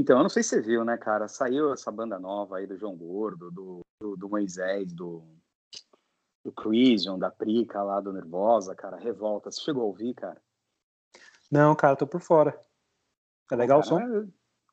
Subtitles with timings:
[0.00, 1.26] Então, eu não sei se você viu, né, cara?
[1.26, 5.24] Saiu essa banda nova aí do João Gordo, do, do, do Moisés, do,
[6.44, 8.96] do Crisium, da Prica lá, do Nervosa, cara.
[8.96, 9.50] Revolta.
[9.50, 10.40] Você chegou a ouvir, cara?
[11.50, 12.64] Não, cara, tô por fora.
[13.50, 14.30] É legal cara, o som?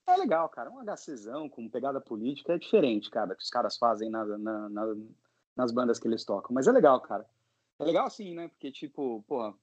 [0.08, 0.69] É, é, legal, cara.
[0.69, 4.96] Um HCzão com pegada política é diferente, cara, que os caras fazem na, na, na,
[5.57, 6.53] nas bandas que eles tocam.
[6.53, 7.26] Mas é legal, cara.
[7.79, 8.47] É legal assim, né?
[8.47, 9.55] Porque, tipo, porra,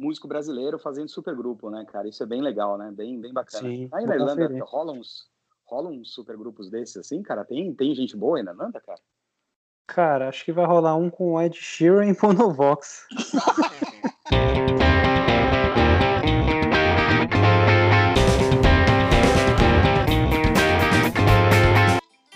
[0.00, 2.08] músico brasileiro fazendo supergrupo, né, cara?
[2.08, 2.90] Isso é bem legal, né?
[2.92, 3.68] Bem, bem bacana.
[3.68, 5.28] Sim, Aí na Irlanda rola uns,
[5.66, 7.44] rola uns supergrupos desses, assim, cara?
[7.44, 9.00] Tem, tem gente boa aí na Irlanda, cara?
[9.86, 13.06] Cara, acho que vai rolar um com o Ed Sheeran e Monovox.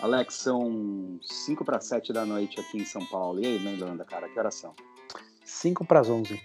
[0.00, 3.38] Alex, são 5 para 7 da noite aqui em São Paulo.
[3.40, 4.74] E aí, na Irlanda, cara, que horas são?
[5.44, 6.40] 5 para as 11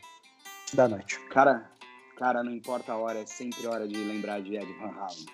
[0.73, 1.19] da noite.
[1.29, 1.69] Cara,
[2.17, 5.25] cara, não importa a hora, é sempre hora de lembrar de Ed Van Halen.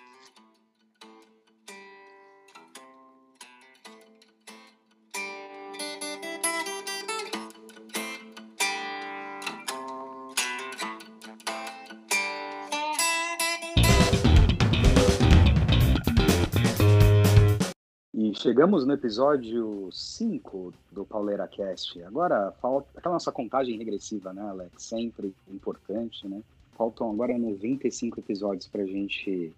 [18.44, 22.04] Chegamos no episódio 5 do Pauleira Cast.
[22.04, 24.84] Agora falta aquela nossa contagem regressiva, né, Alex?
[24.84, 26.42] Sempre importante, né?
[26.78, 29.54] Faltam agora 95 episódios pra gente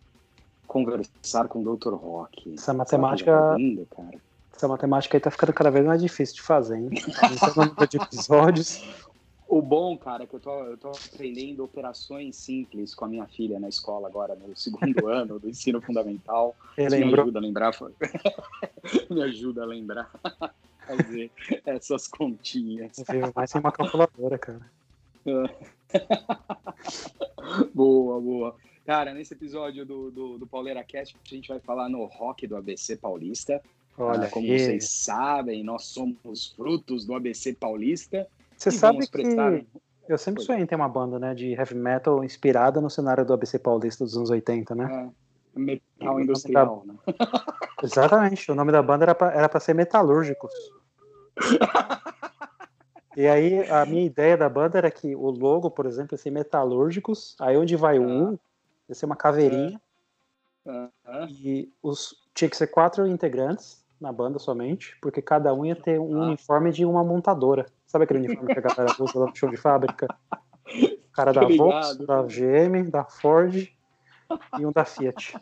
[0.67, 1.95] conversar com o Dr.
[1.95, 2.53] Rock.
[2.53, 3.56] Essa matemática.
[3.58, 4.22] Lindo, cara.
[4.56, 6.89] Essa matemática aí tá ficando cada vez mais difícil de fazer, hein?
[6.94, 8.83] Esse de episódios.
[9.48, 13.28] O bom, cara, é que eu tô, eu tô aprendendo operações simples com a minha
[13.28, 16.56] filha na escola agora, no segundo ano do ensino fundamental.
[16.78, 17.72] Isso me ajuda a lembrar.
[19.10, 20.12] me ajuda a lembrar.
[20.88, 21.32] Fazer
[21.66, 23.04] essas continhas.
[23.36, 24.72] Mais sem uma calculadora, cara.
[27.74, 28.56] boa, boa.
[28.86, 32.56] Cara, nesse episódio do, do, do Pauleira Cast, a gente vai falar no rock do
[32.56, 33.62] ABC Paulista.
[33.98, 38.28] Olha, ah, como vocês sabem, nós somos frutos do ABC Paulista.
[38.58, 39.22] Você sabe que
[40.08, 43.34] eu sempre sonhei em ter uma banda, né, de heavy metal inspirada no cenário do
[43.34, 45.12] ABC Paulista dos anos 80, né?
[45.56, 46.94] É, metal industrial, da...
[46.94, 47.00] né?
[47.84, 50.54] Exatamente, o nome da banda era pra, era pra ser Metalúrgicos.
[53.18, 56.30] e aí, a minha ideia da banda era que o logo, por exemplo, ia ser
[56.30, 58.38] Metalúrgicos, aí onde vai o um,
[58.88, 59.82] ia ser uma caveirinha,
[61.30, 66.00] e os, tinha que ser quatro integrantes na banda somente, porque cada um ia ter
[66.00, 66.26] um ah.
[66.28, 67.66] uniforme de uma montadora.
[67.95, 70.06] Sabe aquele uniforme que a galera usa lá no show de fábrica?
[70.67, 73.56] O cara da Volkswagen, da GM, da Ford
[74.59, 75.38] e um da Fiat.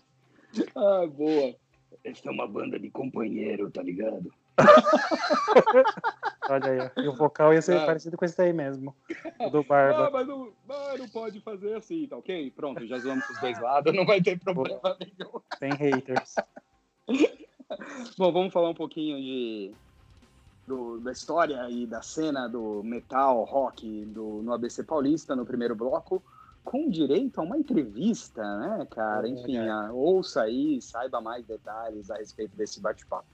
[0.76, 1.56] Ah, boa.
[2.04, 4.32] Essa é uma banda de companheiro, tá ligado?
[6.48, 7.88] Olha aí, e o vocal ia ser ah.
[7.88, 8.96] parecido com esse aí mesmo,
[9.40, 10.10] o do Barba.
[10.10, 12.52] Ah, mas não, mas não pode fazer assim, tá ok?
[12.52, 14.98] Pronto, já zoamos os dois lados, não vai ter problema Boa.
[15.00, 15.42] nenhum.
[15.60, 16.36] Tem haters.
[18.16, 19.74] Bom, vamos falar um pouquinho de
[20.68, 25.76] do, da história e da cena do metal, rock do, no ABC Paulista, no primeiro
[25.76, 26.24] bloco,
[26.64, 29.28] com direito a uma entrevista, né, cara?
[29.28, 33.26] Enfim, a, ouça aí, saiba mais detalhes a respeito desse bate-papo.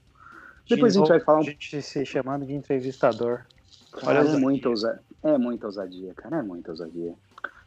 [0.68, 1.42] Depois a gente vai falar um...
[1.42, 3.42] A gente se chamando de entrevistador.
[4.02, 7.14] Olha, é muita, ousadia, é muita ousadia, cara, é muita ousadia.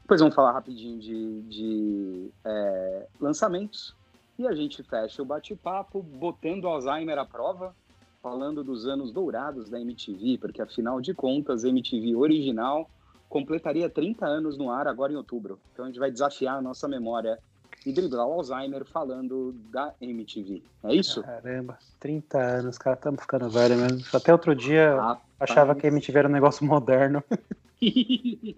[0.02, 3.96] Depois vamos falar rapidinho de, de é, lançamentos.
[4.38, 7.76] E a gente fecha o bate-papo botando Alzheimer à prova,
[8.24, 12.90] falando dos anos dourados da MTV, porque afinal de contas, a MTV original
[13.28, 15.60] completaria 30 anos no ar agora em outubro.
[15.74, 17.38] Então a gente vai desafiar a nossa memória
[17.86, 20.64] e driblar o Alzheimer falando da MTV.
[20.86, 21.22] É isso?
[21.22, 24.02] Caramba, 30 anos, cara, estamos ficando velho mesmo.
[24.14, 25.20] Até outro dia Rapaz.
[25.42, 27.22] achava que a MTV era um negócio moderno.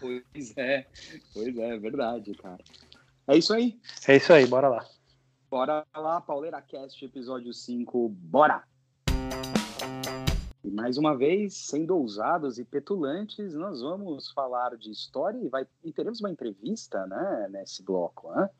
[0.00, 0.86] pois é,
[1.32, 2.58] pois é, é verdade, cara.
[3.28, 3.78] É isso aí.
[4.08, 4.84] É isso aí, bora lá.
[5.48, 8.64] Bora lá, Pauleira Cast, episódio 5, bora!
[10.64, 15.64] E mais uma vez, sendo ousados e petulantes, nós vamos falar de história e, vai,
[15.84, 18.28] e teremos uma entrevista né, nesse bloco.
[18.32, 18.50] Né?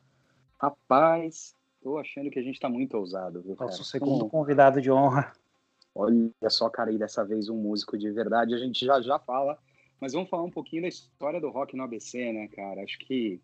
[0.57, 1.53] Rapaz,
[1.83, 3.69] tô achando que a gente tá muito ousado, viu, cara?
[3.69, 4.29] Nosso segundo Como...
[4.29, 5.33] convidado de honra.
[5.93, 9.59] Olha só, cara, e dessa vez um músico de verdade, a gente já já fala,
[9.99, 12.81] mas vamos falar um pouquinho da história do rock no ABC, né, cara?
[12.81, 13.41] Acho que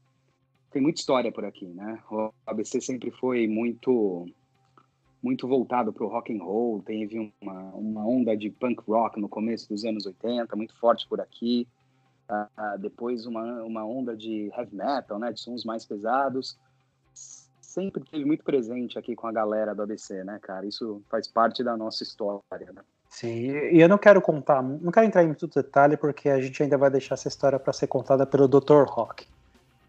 [0.74, 2.02] tem muita história por aqui, né?
[2.12, 4.26] O ABC sempre foi muito
[5.22, 9.30] muito voltado para o rock and roll, teve uma, uma onda de punk rock no
[9.30, 11.66] começo dos anos 80, muito forte por aqui.
[12.30, 16.58] Uh, depois uma, uma onda de heavy metal, né, de sons mais pesados.
[17.14, 20.66] Sempre teve muito presente aqui com a galera do ABC, né, cara?
[20.66, 22.82] Isso faz parte da nossa história, né?
[23.08, 26.62] Sim, e eu não quero contar, não quero entrar em muito detalhe porque a gente
[26.62, 28.84] ainda vai deixar essa história para ser contada pelo Dr.
[28.88, 29.28] Rock.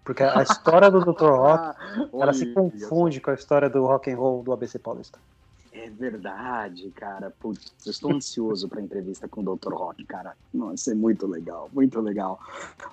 [0.05, 1.31] Porque a história do Dr.
[1.33, 1.77] Rock,
[2.13, 5.19] ela se confunde com a história do rock and roll do ABC Paulista.
[5.73, 7.33] É verdade, cara.
[7.41, 9.73] Putz, eu estou ansioso para a entrevista com o Dr.
[9.73, 10.37] Rock, cara.
[10.53, 12.39] Nossa, é muito legal, muito legal.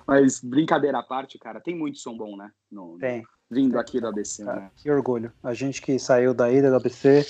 [0.06, 2.50] Mas brincadeira à parte, cara, tem muito som bom, né?
[2.70, 3.24] No, tem.
[3.48, 4.70] Vindo aqui do ABC, né?
[4.76, 5.30] Que orgulho.
[5.44, 7.24] A gente que saiu daí do ABC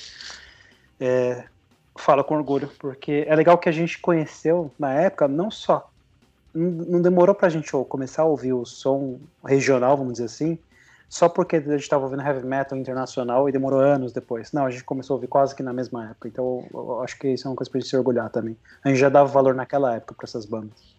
[0.98, 1.44] é,
[1.96, 5.91] fala com orgulho, porque é legal que a gente conheceu na época, não só.
[6.54, 10.58] Não demorou pra gente começar a ouvir o som regional, vamos dizer assim,
[11.12, 14.50] só porque a gente estava ouvindo heavy metal internacional e demorou anos depois.
[14.50, 16.26] Não, a gente começou a ouvir quase que na mesma época.
[16.26, 18.56] Então eu acho que isso é uma coisa pra gente se orgulhar também.
[18.82, 20.96] A gente já dava valor naquela época para essas bandas.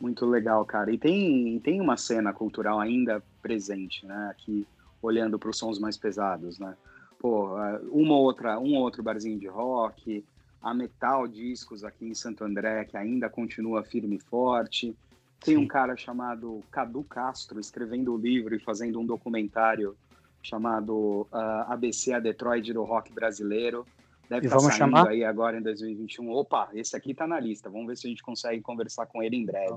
[0.00, 0.90] Muito legal, cara.
[0.90, 4.28] E tem, tem uma cena cultural ainda presente, né?
[4.30, 4.66] Aqui,
[5.02, 6.74] olhando para os sons mais pesados, né?
[7.18, 7.50] Pô,
[7.90, 10.24] uma outra, um outro barzinho de rock,
[10.62, 14.96] a Metal Discos aqui em Santo André, que ainda continua firme e forte.
[15.44, 15.64] Tem Sim.
[15.64, 19.96] um cara chamado Cadu Castro escrevendo o um livro e fazendo um documentário
[20.40, 23.84] chamado uh, ABC a Detroit do rock brasileiro.
[24.28, 25.08] Deve estar tá saindo chamar?
[25.08, 26.30] aí agora em 2021.
[26.30, 27.68] Opa, esse aqui está na lista.
[27.68, 29.76] Vamos ver se a gente consegue conversar com ele em breve.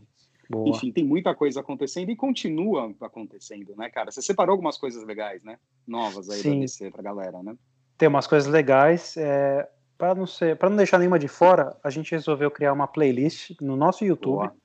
[0.49, 0.69] Boa.
[0.69, 4.11] Enfim, tem muita coisa acontecendo e continua acontecendo, né, cara?
[4.11, 5.57] Você separou algumas coisas legais, né?
[5.87, 6.51] Novas aí Sim.
[6.51, 7.55] do ABC pra galera, né?
[7.97, 9.17] Tem umas coisas legais.
[9.17, 12.87] É, para não ser, para não deixar nenhuma de fora, a gente resolveu criar uma
[12.87, 14.37] playlist no nosso YouTube.
[14.37, 14.55] Boa.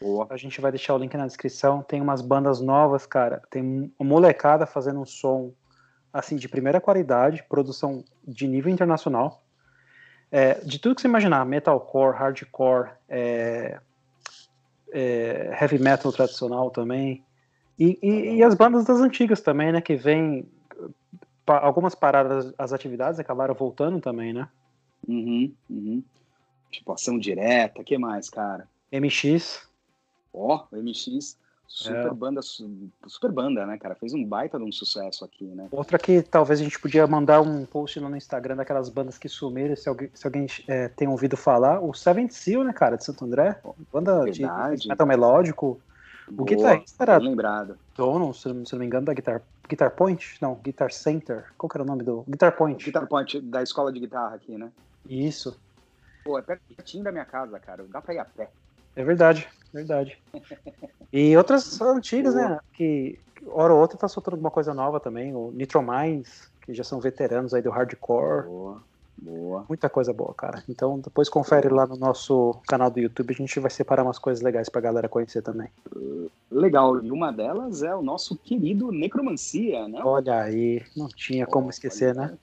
[0.00, 0.26] Boa.
[0.30, 1.82] A gente vai deixar o link na descrição.
[1.82, 3.40] Tem umas bandas novas, cara.
[3.50, 5.52] Tem uma molecada fazendo um som
[6.12, 9.42] assim de primeira qualidade, produção de nível internacional.
[10.30, 13.80] É, de tudo que você imaginar, metalcore, hardcore, é,
[14.92, 17.24] é, heavy metal tradicional também.
[17.78, 19.80] E, e, e, as bandas das antigas também, né?
[19.80, 20.48] Que vem.
[21.46, 24.48] Pa, algumas paradas, as atividades acabaram voltando também, né?
[25.06, 26.02] Uhum, uhum.
[26.70, 28.68] Tipo, ação direta, que mais, cara?
[28.92, 29.66] MX.
[30.32, 31.36] Ó, oh, MX.
[31.66, 32.10] Super é.
[32.10, 33.94] banda, super banda, né, cara?
[33.94, 35.66] Fez um baita de um sucesso aqui, né?
[35.72, 39.74] Outra que talvez a gente podia mandar um post no Instagram daquelas bandas que sumiram,
[39.74, 43.24] se alguém, se alguém é, tem ouvido falar, o Seventh Seal, né, cara, de Santo
[43.24, 43.58] André,
[43.92, 44.82] banda Verdade.
[44.82, 45.80] de metal melódico.
[46.28, 47.76] Boa, o guitarrista era lembrado.
[47.96, 50.36] Dono, se, se não me engano, da Guitar, Guitar Point?
[50.40, 51.46] Não, Guitar Center.
[51.58, 52.24] Qual que era o nome do?
[52.28, 52.84] Guitar Point.
[52.84, 54.70] Guitar Point, da escola de guitarra aqui, né?
[55.08, 55.58] Isso.
[56.24, 57.84] Pô, é pertinho da minha casa, cara.
[57.88, 58.50] Dá pra ir a pé.
[58.96, 60.18] É verdade, verdade.
[61.12, 62.58] E outras antigas, né?
[62.72, 65.34] Que hora ou outra tá soltando alguma coisa nova também.
[65.34, 68.46] O Nitro Minds, que já são veteranos aí do hardcore.
[68.46, 68.82] Boa,
[69.18, 69.66] boa.
[69.68, 70.62] Muita coisa boa, cara.
[70.68, 74.42] Então depois confere lá no nosso canal do YouTube, a gente vai separar umas coisas
[74.42, 75.68] legais pra galera conhecer também.
[76.50, 80.00] Legal, e uma delas é o nosso querido Necromancia, né?
[80.04, 82.38] Olha aí, não tinha como esquecer, olha, né?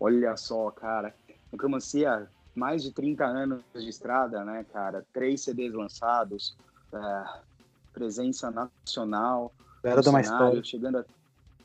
[0.00, 1.14] Olha só, cara.
[1.56, 5.04] Necromancia mais de 30 anos de estrada, né, cara?
[5.12, 6.56] Três CDs lançados,
[6.92, 7.24] é,
[7.92, 9.52] presença nacional.
[9.82, 10.30] Era do mais
[10.62, 11.04] chegando, a,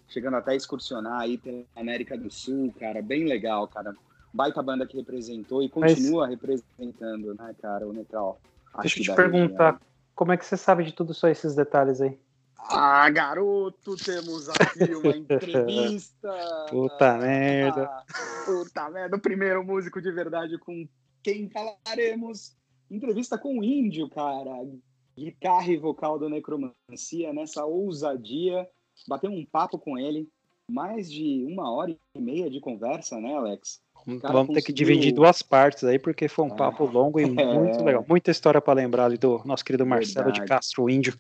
[0.08, 3.96] chegando até a excursionar aí pela América do Sul, cara, bem legal, cara.
[4.34, 6.40] Baita banda que representou e continua Mas...
[6.40, 8.40] representando, né, cara, o Neutral.
[8.82, 9.82] Deixa eu te perguntar,
[10.16, 12.18] como é que você sabe de tudo só esses detalhes aí?
[12.70, 16.30] Ah, garoto, temos aqui uma entrevista.
[16.70, 17.84] Puta merda.
[17.86, 18.06] Ah,
[18.46, 20.88] puta merda, o primeiro músico de verdade com
[21.24, 22.56] quem falaremos.
[22.90, 24.52] Entrevista com o Índio, cara.
[25.18, 28.68] Guitarra e vocal do Necromancia, nessa ousadia.
[29.08, 30.30] Bateu um papo com ele.
[30.70, 33.82] Mais de uma hora e meia de conversa, né, Alex?
[34.06, 34.54] Vamos conseguiu...
[34.56, 37.60] ter que dividir duas partes aí, porque foi um papo longo e é...
[37.60, 38.06] muito legal.
[38.08, 40.42] Muita história para lembrar ali do nosso querido Marcelo verdade.
[40.42, 41.18] de Castro Índio.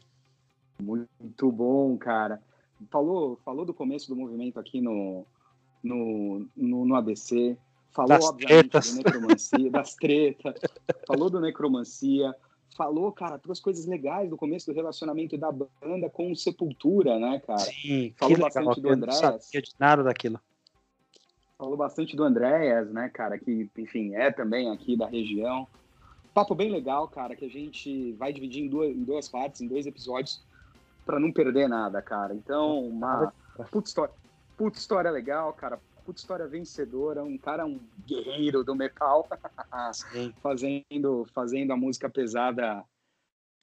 [0.81, 1.10] Muito
[1.50, 2.41] bom, cara.
[2.89, 5.25] Falou, falou do começo do movimento aqui no,
[5.81, 7.57] no, no, no ABC.
[7.91, 8.91] Falou, das obviamente, tretas.
[8.91, 10.55] do necromancia, das tretas.
[11.07, 12.36] Falou do necromancia.
[12.75, 17.41] Falou, cara, duas coisas legais do começo do relacionamento da banda com o Sepultura, né,
[17.45, 17.60] cara?
[17.60, 19.21] Sim, falou bastante legal, do Andréas.
[19.21, 20.39] Não sabia de nada daquilo.
[21.57, 25.67] Falou bastante do Andréas, né, cara, que, enfim, é também aqui da região.
[26.33, 29.67] Papo bem legal, cara, que a gente vai dividir em duas, em duas partes, em
[29.67, 30.41] dois episódios
[31.12, 32.34] para não perder nada, cara.
[32.34, 33.34] Então, uma
[33.70, 34.13] puta história,
[34.56, 35.77] puta história legal, cara.
[36.06, 39.27] Puta história vencedora, um cara, um guerreiro do metal,
[40.41, 42.84] fazendo, fazendo a música pesada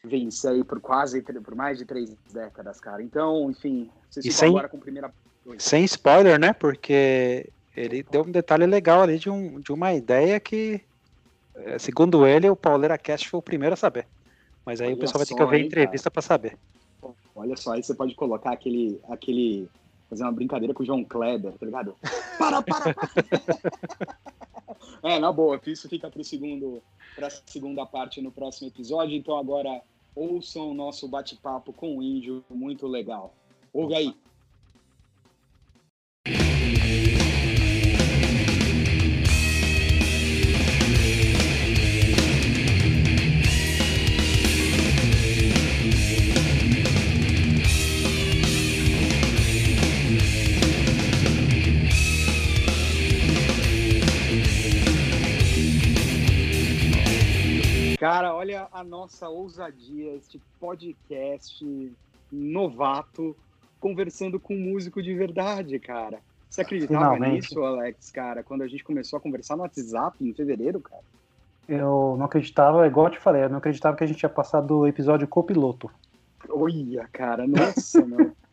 [0.05, 3.03] vencer aí por quase, por mais de três décadas, cara.
[3.03, 5.13] Então, enfim, vocês ficam sem, agora com primeira...
[5.59, 6.53] Sem spoiler, né?
[6.53, 10.81] Porque ele deu um detalhe legal ali de, um, de uma ideia que,
[11.57, 14.07] eh, segundo ele, o Pauleira Cast foi o primeiro a saber.
[14.65, 16.57] Mas aí Olha o pessoal vai ter que ver a entrevista para saber.
[17.39, 19.69] Olha só, aí você pode colocar aquele, aquele,
[20.11, 21.95] fazer uma brincadeira com o João Kleber, tá ligado?
[22.39, 24.19] Para, para, para!
[25.03, 26.83] é, na boa, isso fica para segundo,
[27.15, 29.17] para a segunda parte no próximo episódio.
[29.17, 29.81] Então agora
[30.15, 33.33] ouçam o nosso bate-papo com o Índio, muito legal.
[33.73, 34.17] Ouve aí.
[57.99, 61.93] Cara, olha a nossa ousadia, este podcast
[62.31, 63.37] novato
[63.81, 66.21] conversando com um músico de verdade, cara.
[66.49, 67.43] Você acreditava Finalmente.
[67.43, 71.03] nisso, Alex, cara, quando a gente começou a conversar no WhatsApp em fevereiro, cara?
[71.69, 74.79] Eu não acreditava, igual eu te falei, eu não acreditava que a gente tinha passado
[74.79, 75.91] o episódio copiloto.
[76.49, 78.33] Olha, cara, nossa, meu.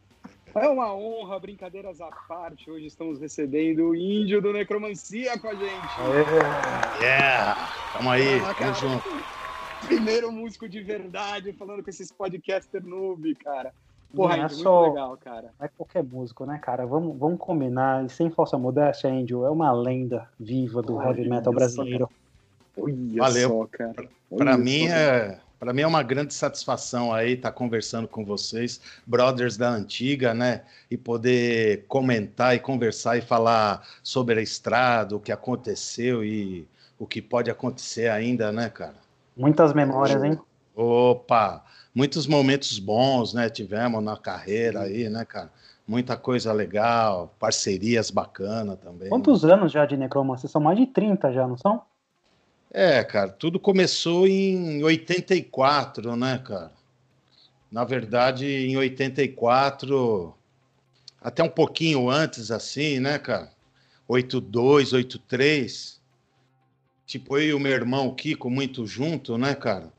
[0.56, 2.72] É uma honra, brincadeiras à parte.
[2.72, 5.68] Hoje estamos recebendo o índio do Necromancia com a gente.
[5.68, 7.04] É.
[7.04, 7.70] Yeah!
[7.92, 9.35] Tamo aí, ah, tamo junto.
[9.86, 13.74] Primeiro músico de verdade falando com esses podcaster noob, cara.
[14.14, 15.54] Porra, não é só, muito legal, cara.
[15.60, 16.86] Não é qualquer músico, né, cara?
[16.86, 21.30] Vamos, vamos combinar, e sem falsa modéstia, Angel, é uma lenda viva do Olha heavy
[21.30, 22.10] metal brasileiro.
[22.78, 23.50] Olha Valeu.
[23.50, 24.10] só, cara.
[24.36, 28.80] Para mim é para mim é uma grande satisfação aí estar tá conversando com vocês,
[29.06, 30.62] brothers da antiga, né?
[30.92, 36.68] E poder comentar e conversar e falar sobre a estrada, o que aconteceu e
[37.00, 39.05] o que pode acontecer ainda, né, cara?
[39.36, 40.40] Muitas memórias, hein?
[40.76, 41.64] Opa,
[41.94, 43.50] muitos momentos bons, né?
[43.50, 45.52] Tivemos na carreira aí, né, cara?
[45.88, 49.10] Muita coisa legal, parcerias bacanas também.
[49.10, 50.50] Quantos anos já de necromancia?
[50.50, 51.82] São mais de 30 já, não são?
[52.72, 56.72] É, cara, tudo começou em 84, né, cara?
[57.72, 60.34] Na verdade, em 84,
[61.22, 63.52] até um pouquinho antes, assim, né, cara?
[64.08, 66.02] 82, 83.
[67.06, 69.92] Tipo, eu e o meu irmão Kiko, muito junto, né, cara?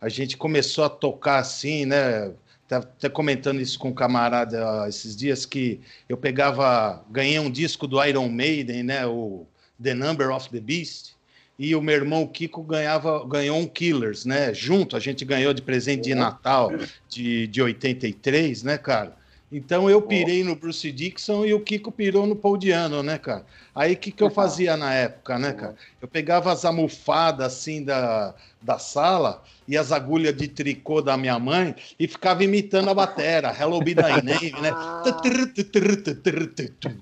[0.00, 2.32] A gente começou a tocar assim, né?
[2.68, 7.86] Tá até comentando isso com um camarada esses dias que eu pegava, ganhei um disco
[7.86, 9.06] do Iron Maiden, né?
[9.06, 9.46] O
[9.82, 11.16] The Number of the Beast
[11.58, 14.52] e o meu irmão Kiko ganhava, ganhou um Killers, né?
[14.52, 16.70] Junto, a gente ganhou de presente de Natal
[17.08, 19.16] de, de 83, né, cara?
[19.50, 23.46] Então eu pirei no Bruce Dixon e o Kiko pirou no Paul Diano, né, cara?
[23.72, 25.76] Aí o que, que eu fazia na época, né, cara?
[26.02, 31.38] Eu pegava as almofadas assim da, da sala e as agulhas de tricô da minha
[31.38, 34.72] mãe e ficava imitando a batera, Hello Be Thy Name, né?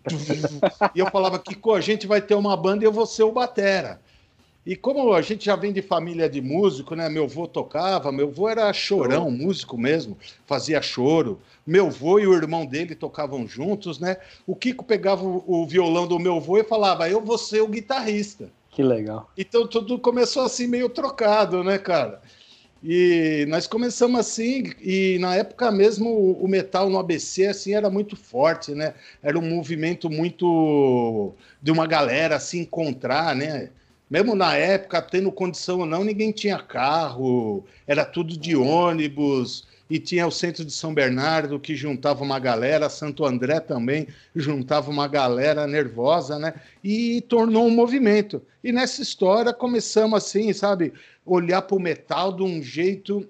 [0.94, 3.32] E eu falava, Kiko, a gente vai ter uma banda e eu vou ser o
[3.32, 4.00] batera.
[4.66, 7.08] E como a gente já vem de família de músico, né?
[7.10, 10.16] Meu avô tocava, meu avô era chorão, músico mesmo,
[10.46, 11.38] fazia choro.
[11.66, 14.16] Meu avô e o irmão dele tocavam juntos, né?
[14.46, 18.50] O Kiko pegava o violão do meu avô e falava: Eu vou ser o guitarrista.
[18.70, 19.30] Que legal.
[19.36, 22.22] Então tudo começou assim meio trocado, né, cara?
[22.82, 28.14] E nós começamos assim, e na época mesmo o metal no ABC assim era muito
[28.14, 28.94] forte, né?
[29.22, 33.70] Era um movimento muito de uma galera se encontrar, né?
[34.14, 39.98] Mesmo na época, tendo condição ou não, ninguém tinha carro, era tudo de ônibus, e
[39.98, 45.08] tinha o centro de São Bernardo que juntava uma galera, Santo André também juntava uma
[45.08, 46.54] galera nervosa, né?
[46.82, 48.40] E tornou um movimento.
[48.62, 50.92] E nessa história começamos assim, sabe,
[51.26, 53.28] olhar para o metal de um jeito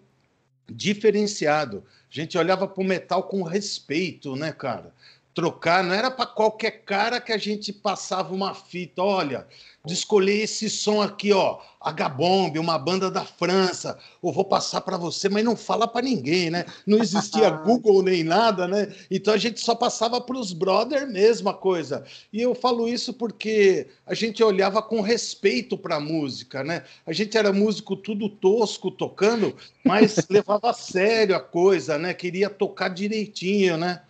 [0.69, 1.83] diferenciado.
[2.11, 4.93] A gente olhava para o metal com respeito, né, cara?
[5.35, 9.03] Trocar, não era para qualquer cara que a gente passava uma fita.
[9.03, 9.47] Olha,
[9.85, 14.97] de escolher esse som aqui, ó, H-Bomb, uma banda da França, ou vou passar para
[14.97, 16.65] você, mas não fala para ninguém, né?
[16.87, 18.95] Não existia Google nem nada, né?
[19.11, 22.05] Então a gente só passava para os brother mesma coisa.
[22.33, 26.85] E eu falo isso porque a gente olhava com respeito para a música, né?
[27.05, 32.15] A gente era músico tudo tosco tocando, mas levava a sério a coisa, né?
[32.15, 34.01] Queria tocar direitinho, né?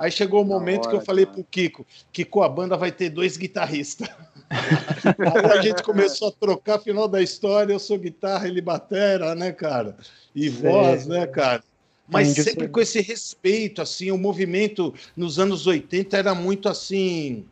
[0.00, 1.34] Aí chegou o momento hora, que eu falei cara.
[1.34, 4.08] pro Kiko, Kiko, a banda vai ter dois guitarristas.
[4.50, 9.52] Aí a gente começou a trocar, final da história, eu sou guitarra, ele batera, né,
[9.52, 9.94] cara?
[10.34, 11.62] E voz, né, cara?
[12.08, 17.44] Mas sempre com esse respeito, assim, o movimento nos anos 80 era muito assim,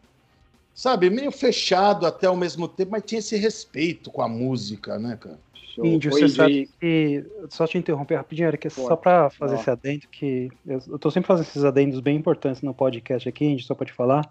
[0.75, 5.19] sabe, meio fechado até ao mesmo tempo, mas tinha esse respeito com a música, né,
[5.21, 5.39] cara?
[5.79, 7.25] Índio, você sabe que.
[7.49, 11.29] Só te interromper rapidinho, Eric, só para fazer esse adendo, que eu, eu tô sempre
[11.29, 14.31] fazendo esses adendos bem importantes no podcast aqui, Índio, só para te falar.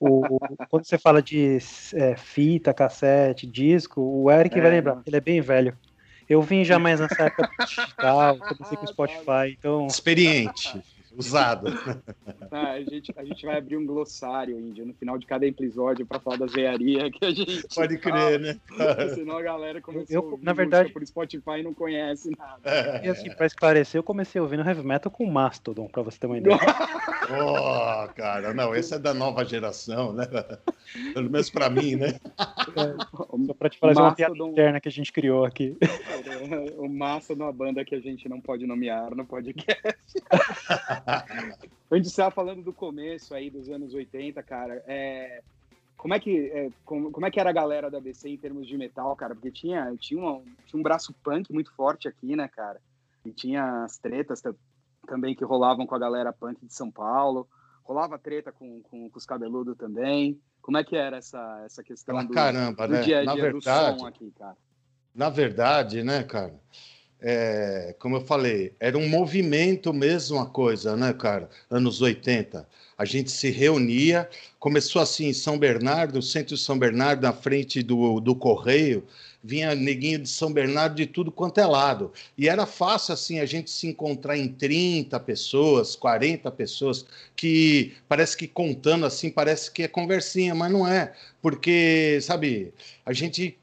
[0.00, 1.58] O, quando você fala de
[1.94, 5.76] é, fita, cassete, disco, o Eric é, vai lembrar, ele é bem velho.
[6.28, 9.86] Eu vim já mais nessa época digital, comecei com o Spotify, então.
[9.86, 10.82] Experiente.
[11.16, 11.66] Usado.
[12.48, 16.06] Ah, a, gente, a gente vai abrir um glossário, Índio, no final de cada episódio
[16.06, 17.66] para falar da vearia que a gente.
[17.74, 18.56] Pode crer, né?
[19.14, 22.60] Senão a galera começou eu, na verdade por Spotify e não conhece nada.
[22.64, 23.06] É.
[23.06, 26.38] E assim, para esclarecer, eu comecei ouvindo heavy metal com Mastodon, para você ter uma
[26.38, 26.56] ideia.
[27.28, 30.26] oh, cara, não, esse é da nova geração, né?
[31.12, 32.18] Pelo menos para mim, né?
[32.38, 34.02] É, só para te fazer Mastodon...
[34.02, 35.76] uma piada interna que a gente criou aqui.
[36.78, 39.96] O Mastodon é uma banda que a gente não pode nomear no podcast.
[41.90, 44.82] a gente estava falando do começo aí dos anos 80, cara.
[44.86, 45.42] É,
[45.96, 48.66] como é que é, como, como, é que era a galera da ABC em termos
[48.66, 49.34] de metal, cara?
[49.34, 52.80] Porque tinha tinha, uma, tinha um braço punk muito forte aqui, né, cara?
[53.24, 54.42] E tinha as tretas
[55.06, 57.48] também que rolavam com a galera punk de São Paulo.
[57.82, 60.40] Rolava treta com, com, com os cabeludos também.
[60.60, 63.02] Como é que era essa, essa questão do, caramba, do né?
[63.02, 64.56] dia a dia Na verdade, do som aqui, cara?
[65.14, 66.60] Na verdade, né, cara?
[67.20, 71.48] É, como eu falei, era um movimento mesmo a coisa, né, cara?
[71.70, 72.68] Anos 80.
[72.98, 77.82] A gente se reunia, começou assim em São Bernardo, centro de São Bernardo, na frente
[77.82, 79.04] do, do Correio,
[79.42, 82.12] vinha neguinho de São Bernardo de tudo quanto é lado.
[82.36, 88.36] E era fácil assim a gente se encontrar em 30 pessoas, 40 pessoas, que parece
[88.36, 92.72] que contando assim, parece que é conversinha, mas não é, porque, sabe,
[93.04, 93.58] a gente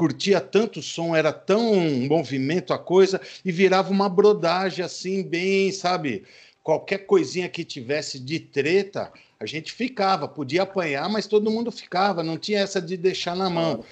[0.00, 1.74] curtia tanto o som, era tão
[2.08, 6.24] movimento a coisa, e virava uma brodagem assim, bem, sabe?
[6.62, 12.22] Qualquer coisinha que tivesse de treta, a gente ficava, podia apanhar, mas todo mundo ficava,
[12.22, 13.84] não tinha essa de deixar na mão.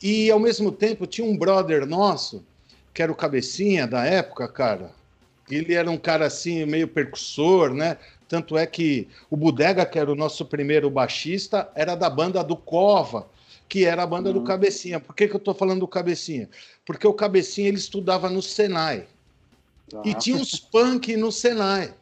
[0.00, 2.46] E ao mesmo tempo tinha um brother nosso,
[2.94, 4.92] que era o cabecinha da época, cara.
[5.50, 7.98] Ele era um cara assim, meio percussor, né?
[8.28, 12.56] Tanto é que o Bodega, que era o nosso primeiro baixista, era da banda do
[12.56, 13.26] Cova,
[13.68, 14.34] que era a banda uhum.
[14.34, 15.00] do Cabecinha.
[15.00, 16.48] Por que, que eu estou falando do Cabecinha?
[16.84, 19.06] Porque o Cabecinha ele estudava no Senai.
[19.94, 20.02] Ah.
[20.04, 21.92] E tinha uns punk no Senai.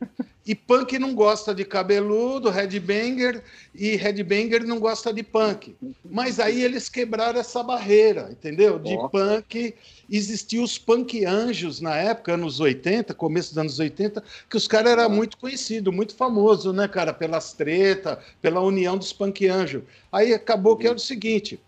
[0.48, 5.76] E punk não gosta de cabeludo, headbanger, e headbanger não gosta de punk.
[6.02, 8.78] Mas aí eles quebraram essa barreira, entendeu?
[8.78, 9.10] De oh.
[9.10, 9.74] punk.
[10.10, 14.92] Existiam os punk anjos na época, anos 80, começo dos anos 80, que os caras
[14.92, 17.12] eram muito conhecidos, muito famosos, né, cara?
[17.12, 19.82] Pelas tretas, pela união dos punk anjos.
[20.10, 21.60] Aí acabou que era o seguinte: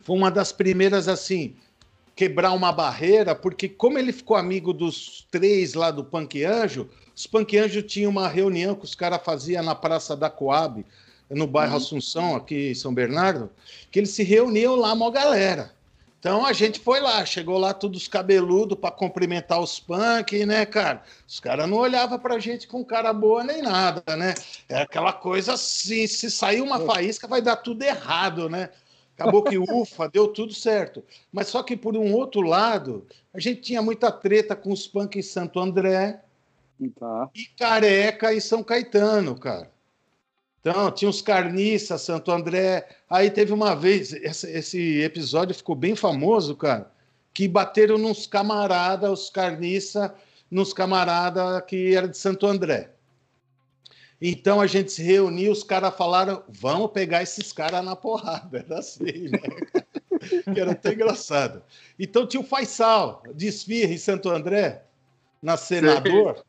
[0.00, 1.54] foi uma das primeiras, assim,
[2.16, 7.26] quebrar uma barreira, porque como ele ficou amigo dos três lá do Punk Anjo, os
[7.26, 10.84] Punk Anjo tinham uma reunião que os caras faziam na Praça da Coab,
[11.30, 11.78] no bairro uhum.
[11.78, 13.50] Assunção, aqui em São Bernardo,
[13.90, 15.72] que eles se reuniam lá, uma galera.
[16.22, 21.02] Então a gente foi lá, chegou lá todos cabeludo para cumprimentar os punk, né, cara?
[21.26, 24.34] Os caras não olhavam pra gente com cara boa nem nada, né?
[24.68, 28.70] É aquela coisa assim, se sair uma faísca vai dar tudo errado, né?
[29.18, 31.02] Acabou que ufa, deu tudo certo.
[31.32, 35.18] Mas só que por um outro lado, a gente tinha muita treta com os punk
[35.18, 36.22] em Santo André,
[36.90, 37.30] Tá.
[37.34, 39.70] E Careca e São Caetano, cara.
[40.60, 42.88] Então, tinha os carniças, Santo André.
[43.10, 46.90] Aí teve uma vez, esse, episódio ficou bem famoso, cara,
[47.34, 50.12] que bateram nos camaradas, os carniças,
[50.48, 52.90] nos camaradas que era de Santo André.
[54.20, 58.58] Então a gente se reuniu, os caras falaram: vamos pegar esses caras na porrada.
[58.64, 59.40] Era assim, né?
[60.54, 61.60] que era até engraçado.
[61.98, 64.84] Então tinha o Faisal, de Esfirra em Santo André,
[65.42, 66.44] na Senador.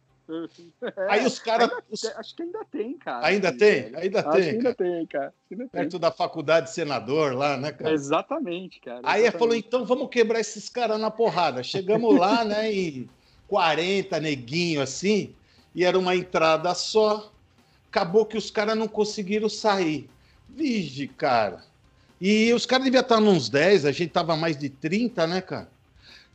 [1.09, 1.69] Aí os caras.
[1.89, 2.05] Os...
[2.05, 3.25] Acho que ainda tem, cara.
[3.25, 3.91] Ainda tem?
[3.95, 4.49] Ainda acho tem.
[4.49, 5.33] ainda tem, cara.
[5.51, 5.99] Ainda Perto tem.
[5.99, 7.93] da faculdade de senador lá, né, cara?
[7.93, 9.01] Exatamente, cara.
[9.03, 9.39] Aí exatamente.
[9.39, 11.61] falou: então vamos quebrar esses caras na porrada.
[11.61, 13.09] Chegamos lá, né, em
[13.47, 15.35] 40 neguinho assim,
[15.75, 17.31] e era uma entrada só.
[17.89, 20.09] Acabou que os caras não conseguiram sair.
[20.49, 21.63] Vige, cara.
[22.19, 25.72] E os caras deviam estar nos 10, a gente tava mais de 30, né, cara?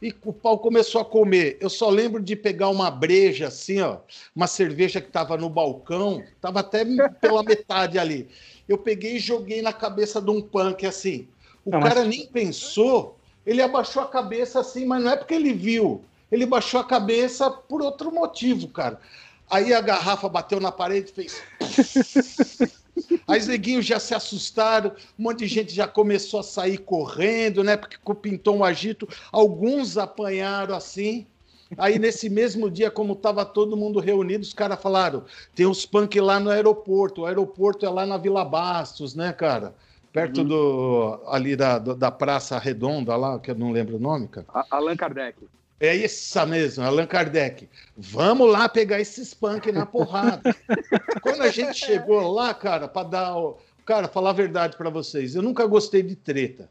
[0.00, 1.58] E o pau começou a comer.
[1.60, 3.98] Eu só lembro de pegar uma breja assim, ó,
[4.34, 6.84] uma cerveja que estava no balcão, estava até
[7.20, 8.28] pela metade ali.
[8.68, 11.26] Eu peguei e joguei na cabeça de um punk assim.
[11.64, 12.08] O não, cara mas...
[12.08, 16.02] nem pensou, ele abaixou a cabeça assim, mas não é porque ele viu.
[16.30, 19.00] Ele baixou a cabeça por outro motivo, cara.
[19.50, 21.42] Aí a garrafa bateu na parede e fez.
[23.26, 27.62] Aí os neguinhos já se assustaram, um monte de gente já começou a sair correndo,
[27.62, 27.76] né?
[27.76, 29.08] Porque pintou um agito.
[29.32, 31.26] Alguns apanharam assim.
[31.76, 36.18] Aí, nesse mesmo dia, como estava todo mundo reunido, os caras falaram: tem uns punk
[36.20, 37.22] lá no aeroporto.
[37.22, 39.74] O aeroporto é lá na Vila Bastos, né, cara?
[40.12, 40.48] Perto uhum.
[40.48, 44.46] do ali da, da Praça Redonda, lá, que eu não lembro o nome, cara.
[44.70, 45.36] Allan Kardec.
[45.80, 47.68] É essa mesmo, Allan Kardec.
[47.96, 50.42] Vamos lá pegar esses punk na porrada.
[51.22, 53.34] Quando a gente chegou lá, cara, para dar.
[53.86, 56.68] Cara, falar a verdade para vocês, eu nunca gostei de treta.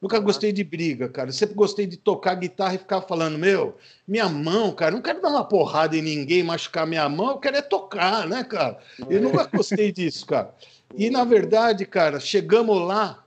[0.00, 1.32] Nunca gostei de briga, cara.
[1.32, 5.30] sempre gostei de tocar guitarra e ficar falando, meu, minha mão, cara, não quero dar
[5.30, 8.78] uma porrada em ninguém, machucar minha mão, eu quero é tocar, né, cara?
[9.08, 10.54] Eu nunca gostei disso, cara.
[10.96, 13.23] E na verdade, cara, chegamos lá,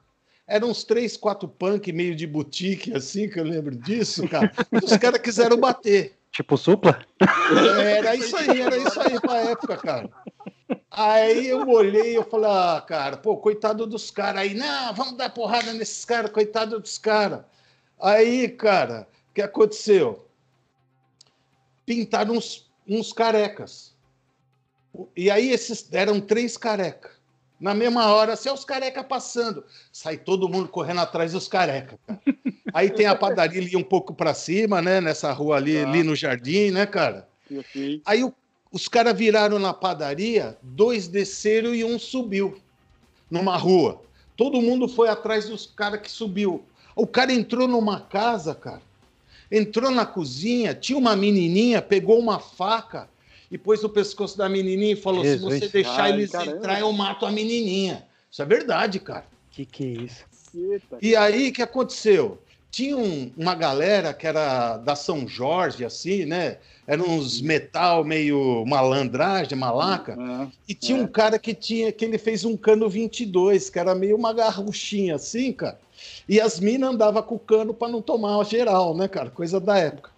[0.47, 4.51] eram uns três, quatro punk meio de boutique, assim, que eu lembro disso, cara.
[4.81, 6.17] Os caras quiseram bater.
[6.31, 7.05] Tipo supla?
[7.79, 10.09] Era isso aí, era isso aí pra época, cara.
[10.89, 14.41] Aí eu olhei e eu falei, ah, cara, pô, coitado dos caras.
[14.41, 17.41] Aí, não, vamos dar porrada nesses caras, coitado dos caras.
[17.99, 20.27] Aí, cara, o que aconteceu?
[21.85, 23.95] Pintaram uns, uns carecas.
[25.15, 27.16] E aí esses eram três carecas.
[27.59, 29.63] Na mesma hora, assim, os careca passando.
[29.91, 31.97] Sai todo mundo correndo atrás dos careca.
[32.05, 32.21] Cara.
[32.73, 35.01] Aí tem a padaria ali um pouco para cima, né?
[35.01, 37.27] Nessa rua ali, ali no jardim, né, cara?
[38.05, 38.33] Aí o
[38.71, 42.57] os caras viraram na padaria, dois desceram e um subiu
[43.29, 44.01] numa rua.
[44.35, 46.65] Todo mundo foi atrás dos caras que subiu.
[46.95, 48.81] O cara entrou numa casa, cara.
[49.51, 53.09] Entrou na cozinha, tinha uma menininha, pegou uma faca
[53.49, 55.53] e pôs no pescoço da menininha e falou: Jesus.
[55.53, 56.57] se você deixar Ai, eles caramba.
[56.57, 58.05] entrar, eu mato a menininha.
[58.29, 59.25] Isso é verdade, cara.
[59.51, 60.25] Que que é isso?
[61.01, 62.39] E aí, o que aconteceu?
[62.69, 66.57] Tinha um, uma galera que era da São Jorge, assim, né?
[66.85, 70.13] Eram uns metal meio malandragem, malaca.
[70.13, 71.01] É, e tinha é.
[71.01, 75.15] um cara que tinha que ele fez um cano 22, que era meio uma garruchinha
[75.15, 75.79] assim, cara.
[76.27, 79.29] E as minas andavam com o cano para não tomar geral, né, cara?
[79.29, 80.11] Coisa da época.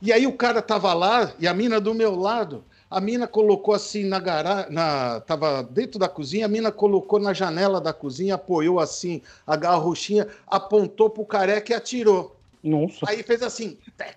[0.00, 3.74] E aí o cara tava lá e a mina do meu lado a mina colocou
[3.74, 8.36] assim na garagem, na, tava dentro da cozinha, a mina colocou na janela da cozinha,
[8.36, 12.36] apoiou assim a garruchinha, apontou pro careca e atirou.
[12.62, 12.98] Nossa.
[13.06, 14.16] Aí fez assim, tec,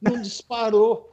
[0.00, 1.10] não disparou.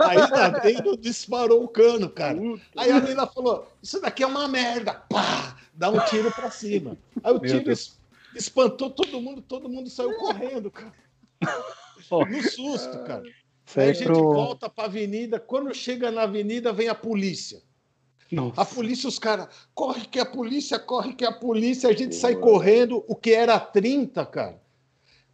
[0.00, 2.38] Aí lá dentro disparou o cano, cara.
[2.76, 4.92] Aí a mina falou: Isso daqui é uma merda.
[4.94, 5.56] Pá!
[5.72, 6.96] Dá um tiro pra cima.
[7.22, 7.72] Aí o tiro
[8.34, 10.92] espantou todo mundo, todo mundo saiu correndo, cara.
[12.10, 13.22] No susto, cara.
[13.74, 14.32] Aí a gente pro...
[14.32, 15.40] volta para a avenida.
[15.40, 17.62] Quando chega na avenida, vem a polícia.
[18.30, 18.60] Nossa.
[18.60, 21.88] A polícia, os caras, corre que a polícia, corre que a polícia.
[21.88, 22.20] A gente Boa.
[22.20, 23.04] sai correndo.
[23.08, 24.60] O que era 30, cara,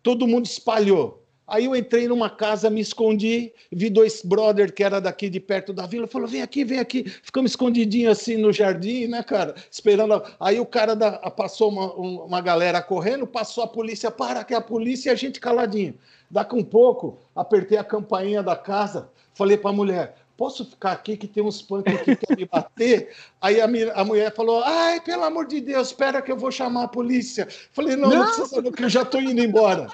[0.03, 1.22] todo mundo espalhou.
[1.47, 5.73] Aí eu entrei numa casa, me escondi, vi dois brother que era daqui de perto
[5.73, 7.05] da vila, falou: vem aqui, vem aqui.
[7.23, 9.55] Ficamos escondidinhos assim no jardim, né, cara?
[9.71, 10.23] Esperando.
[10.39, 11.13] Aí o cara da...
[11.31, 15.17] passou uma, uma galera correndo, passou a polícia, para que é a polícia e a
[15.17, 15.95] gente caladinho.
[16.31, 21.17] Daqui um pouco, apertei a campainha da casa, falei para a mulher: posso ficar aqui
[21.17, 23.15] que tem uns punk que querem me bater?
[23.41, 26.51] Aí a, minha, a, mulher falou: ai, pelo amor de Deus, espera que eu vou
[26.51, 27.47] chamar a polícia.
[27.73, 29.89] Falei: não, não, não precisa, não, que eu já estou indo embora.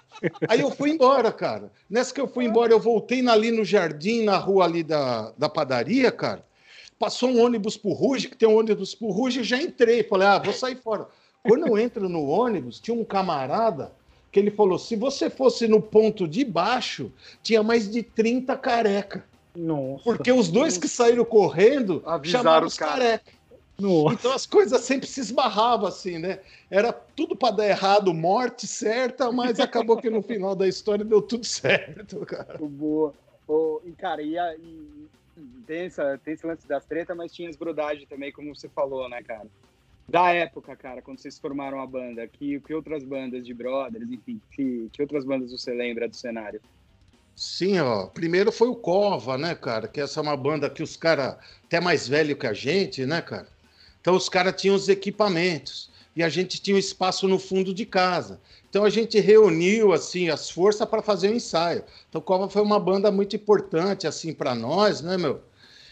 [0.49, 1.73] Aí eu fui embora, cara.
[1.89, 5.49] Nessa que eu fui embora, eu voltei ali no jardim, na rua ali da, da
[5.49, 6.45] padaria, cara.
[6.99, 10.03] Passou um ônibus por Ruge, que tem um ônibus por Ruge, já entrei.
[10.03, 11.07] Falei: ah, vou sair fora.
[11.43, 13.93] Quando eu entro no ônibus, tinha um camarada
[14.31, 19.25] que ele falou: se você fosse no ponto de baixo, tinha mais de 30 careca.
[19.59, 20.05] Nossa.
[20.05, 23.33] Porque os dois que saíram correndo Avisaram chamaram os careca.
[23.79, 24.15] Nossa.
[24.15, 26.41] Então as coisas sempre se esbarravam assim, né?
[26.71, 31.23] Era tudo para dar errado, morte certa, mas acabou que no final da história deu
[31.23, 32.59] tudo certo, cara.
[32.59, 33.15] Boa.
[33.47, 35.09] Oh, e, cara, e, a, e
[35.67, 39.09] tem, essa, tem esse lance das tretas, mas tinha as brodagens também, como você falou,
[39.09, 39.47] né, cara?
[40.09, 44.41] da época, cara, quando vocês formaram a banda, que, que outras bandas de brothers, enfim,
[44.51, 46.61] que, que outras bandas você lembra do cenário?
[47.39, 48.07] Sim, ó.
[48.07, 49.87] Primeiro foi o Cova, né, cara?
[49.87, 53.23] Que essa é uma banda que os caras, até mais velho que a gente, né,
[53.23, 53.47] cara?
[54.01, 57.87] Então os caras tinham os equipamentos e a gente tinha um espaço no fundo de
[57.87, 58.41] casa.
[58.69, 61.85] Então a gente reuniu assim as forças para fazer o ensaio.
[62.09, 65.41] Então Cova foi uma banda muito importante assim para nós, né, meu?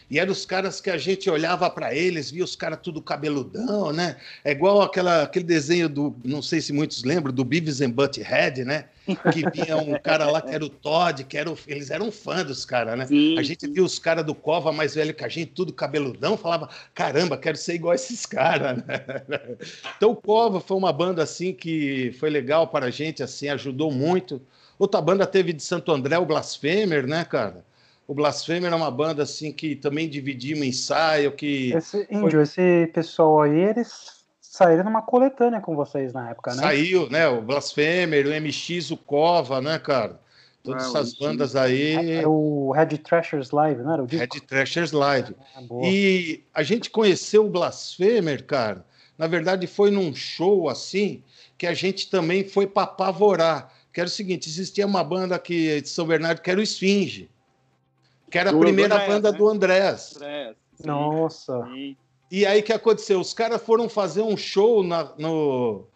[0.09, 3.93] E eram os caras que a gente olhava para eles, via os caras tudo cabeludão,
[3.93, 4.17] né?
[4.45, 8.65] É igual aquela, aquele desenho do, não sei se muitos lembram, do Beavis and Butthead,
[8.65, 8.85] né?
[9.33, 12.45] Que vinha um cara lá que era o Todd, que era o, eles eram fã
[12.45, 13.07] dos caras, né?
[13.07, 16.37] Sim, a gente via os caras do Cova mais velho que a gente, tudo cabeludão,
[16.37, 19.57] falava, caramba, quero ser igual a esses caras, né?
[19.97, 23.91] Então o Cova foi uma banda assim que foi legal para a gente, assim, ajudou
[23.91, 24.41] muito.
[24.79, 27.66] Outra banda teve de Santo André, o Blasphemer, né, cara?
[28.07, 31.73] O Blasphemia era uma banda assim que também dividia um ensaio, que...
[31.73, 32.43] Esse, Índio, foi...
[32.43, 36.63] esse pessoal aí, eles saíram numa coletânea com vocês na época, né?
[36.63, 37.29] Saiu, né?
[37.29, 40.21] O Blasphemer, o MX, o Cova, né, cara?
[40.63, 42.17] Todas ah, essas bandas aí.
[42.19, 44.35] Era o Red Trashers Live, não era o disco?
[44.35, 45.35] Red Trashers Live.
[45.55, 48.85] Ah, e a gente conheceu o Blasphemer, cara.
[49.19, 51.23] Na verdade, foi num show assim
[51.59, 53.73] que a gente também foi para apavorar.
[53.93, 57.31] Que era o seguinte: existia uma banda aqui de São Bernardo que era o Esfinge
[58.31, 59.39] que era a primeira Andrés, banda né?
[59.39, 60.17] do Andrés.
[60.17, 61.65] Andrés Nossa.
[62.31, 63.21] E aí o que aconteceu?
[63.21, 65.87] Os caras foram fazer um show na, no,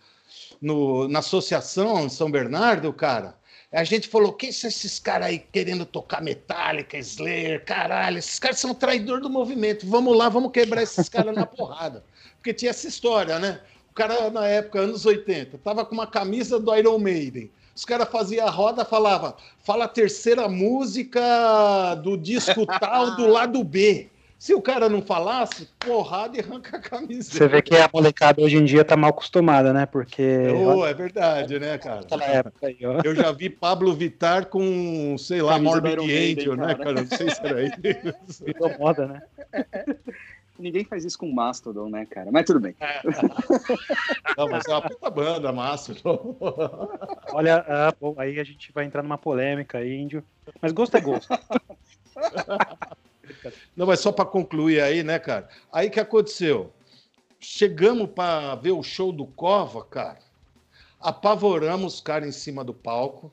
[0.60, 3.34] no, na associação em São Bernardo, cara,
[3.72, 8.18] a gente falou: quem são esses caras aí querendo tocar Metallica, Slayer, caralho?
[8.18, 9.86] Esses caras são traidor do movimento.
[9.86, 12.04] Vamos lá, vamos quebrar esses caras na porrada.
[12.36, 13.60] Porque tinha essa história, né?
[13.90, 17.50] O cara, na época, anos 80, tava com uma camisa do Iron Maiden.
[17.74, 23.62] Os caras faziam a roda, falava, fala a terceira música do disco tal do lado
[23.64, 24.08] B.
[24.38, 27.30] Se o cara não falasse, porrada e arranca a camisa.
[27.30, 29.84] Você vê que a molecada hoje em dia tá mal acostumada, né?
[29.84, 30.46] Porque.
[30.56, 32.06] Oh, é verdade, né, cara?
[32.62, 37.02] Aí, Eu já vi Pablo Vitar com, sei lá, Morbid Angel, né, cara?
[37.02, 37.62] Não sei se era
[38.26, 38.42] isso.
[38.42, 39.22] Virou moda, né?
[40.60, 42.30] Ninguém faz isso com Mastodon, né, cara?
[42.30, 42.76] Mas tudo bem.
[42.80, 43.00] É.
[44.36, 46.36] Não, mas é uma puta banda, Mastodon.
[47.32, 50.22] Olha, ah, bom, aí a gente vai entrar numa polêmica, índio.
[50.60, 51.28] Mas gosto é gosto.
[53.76, 55.48] Não, mas só para concluir aí, né, cara?
[55.72, 56.72] Aí que aconteceu?
[57.38, 60.18] Chegamos para ver o show do Cova, cara.
[61.00, 63.32] Apavoramos os caras em cima do palco.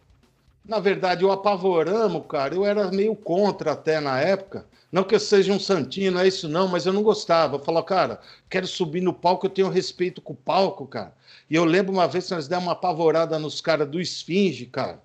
[0.63, 2.56] Na verdade, o apavoramos, cara.
[2.56, 4.66] Eu era meio contra até na época.
[4.91, 7.58] Não que eu seja um santinho, não é isso não, mas eu não gostava.
[7.58, 11.13] Eu falava, cara, quero subir no palco, eu tenho respeito com o palco, cara.
[11.50, 15.02] E eu lembro uma vez que nós demos uma apavorada nos caras do Esfinge, cara.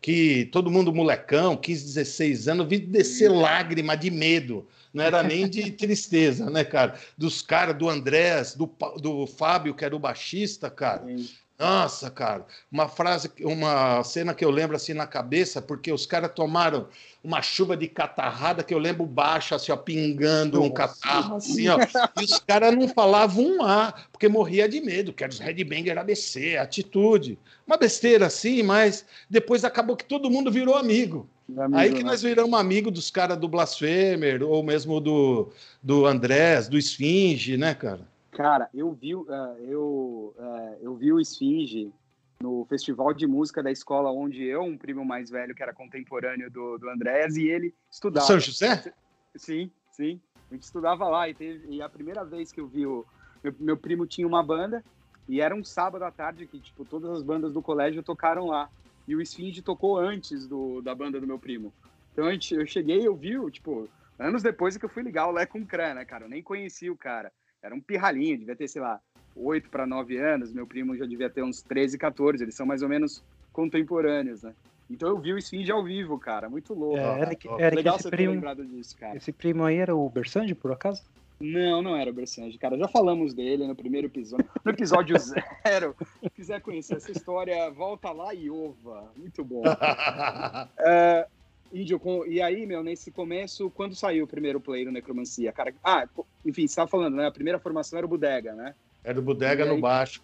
[0.00, 4.66] Que todo mundo molecão, 15, 16 anos, vi descer lágrima de medo.
[4.92, 6.98] Não era nem de tristeza, né, cara?
[7.16, 11.06] Dos caras, do Andrés, do, do Fábio, que era o baixista, cara.
[11.06, 11.28] Sim.
[11.60, 16.32] Nossa, cara, uma frase, uma cena que eu lembro assim na cabeça, porque os caras
[16.34, 16.88] tomaram
[17.22, 21.68] uma chuva de catarrada que eu lembro baixo, assim, ó, pingando Nossa, um catarro, assim,
[21.68, 21.76] ó.
[22.18, 25.98] E os caras não falavam um A, porque morria de medo, que era os Headbanger
[25.98, 27.38] ABC, atitude.
[27.66, 31.28] Uma besteira assim, mas depois acabou que todo mundo virou amigo.
[31.54, 32.10] amigo Aí que né?
[32.10, 37.74] nós viramos amigo dos caras do Blasphemer, ou mesmo do, do Andrés, do Esfinge, né,
[37.74, 38.08] cara?
[38.30, 39.24] Cara, eu vi, uh,
[39.60, 41.92] eu, uh, eu vi o Esfinge
[42.40, 46.50] no festival de música da escola onde eu, um primo mais velho que era contemporâneo
[46.50, 48.26] do, do Andrés, e ele estudava.
[48.26, 48.94] São José?
[49.36, 50.20] Sim, sim.
[50.50, 53.04] A gente estudava lá e, teve, e a primeira vez que eu vi o.
[53.42, 54.84] Meu, meu primo tinha uma banda
[55.28, 58.68] e era um sábado à tarde que, tipo, todas as bandas do colégio tocaram lá.
[59.06, 61.72] E o Esfinge tocou antes do, da banda do meu primo.
[62.12, 63.88] Então a gente, eu cheguei, eu vi, tipo,
[64.18, 66.24] anos depois que eu fui ligar o Lé com Cran, né, cara?
[66.24, 67.32] Eu nem conhecia o cara.
[67.62, 69.00] Era um pirralhinho, devia ter, sei lá,
[69.36, 70.52] 8 para 9 anos.
[70.52, 72.42] Meu primo já devia ter uns 13, 14.
[72.42, 74.54] Eles são mais ou menos contemporâneos, né?
[74.90, 76.48] Então eu vi o Esfinge ao vivo, cara.
[76.48, 76.98] Muito louco.
[76.98, 79.16] É, Eric, Eric, Legal você primo, ter lembrado disso, cara.
[79.16, 81.04] Esse primo aí era o Bersange, por acaso?
[81.40, 82.76] Não, não era o Bersange, cara.
[82.76, 84.46] Já falamos dele no primeiro episódio.
[84.64, 85.16] No episódio
[85.64, 85.96] zero.
[86.20, 89.10] Se quiser conhecer essa história, volta lá e ova.
[89.16, 89.62] Muito bom.
[90.78, 91.26] é,
[91.72, 92.26] Índio, com...
[92.26, 95.52] e aí, meu, nesse começo, quando saiu o primeiro play do Necromancia?
[95.52, 96.08] Cara, ah,
[96.44, 97.26] enfim, você estava falando, né?
[97.26, 98.74] A primeira formação era o Bodega, né?
[99.04, 100.22] Era o Bodega no baixo,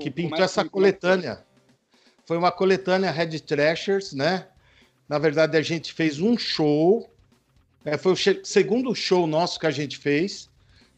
[0.00, 1.44] que pintou essa coletânea.
[2.24, 4.46] Foi uma coletânea Red Trashers, né?
[5.08, 7.08] Na verdade, a gente fez um show.
[7.84, 10.50] É, foi o segundo show nosso que a gente fez.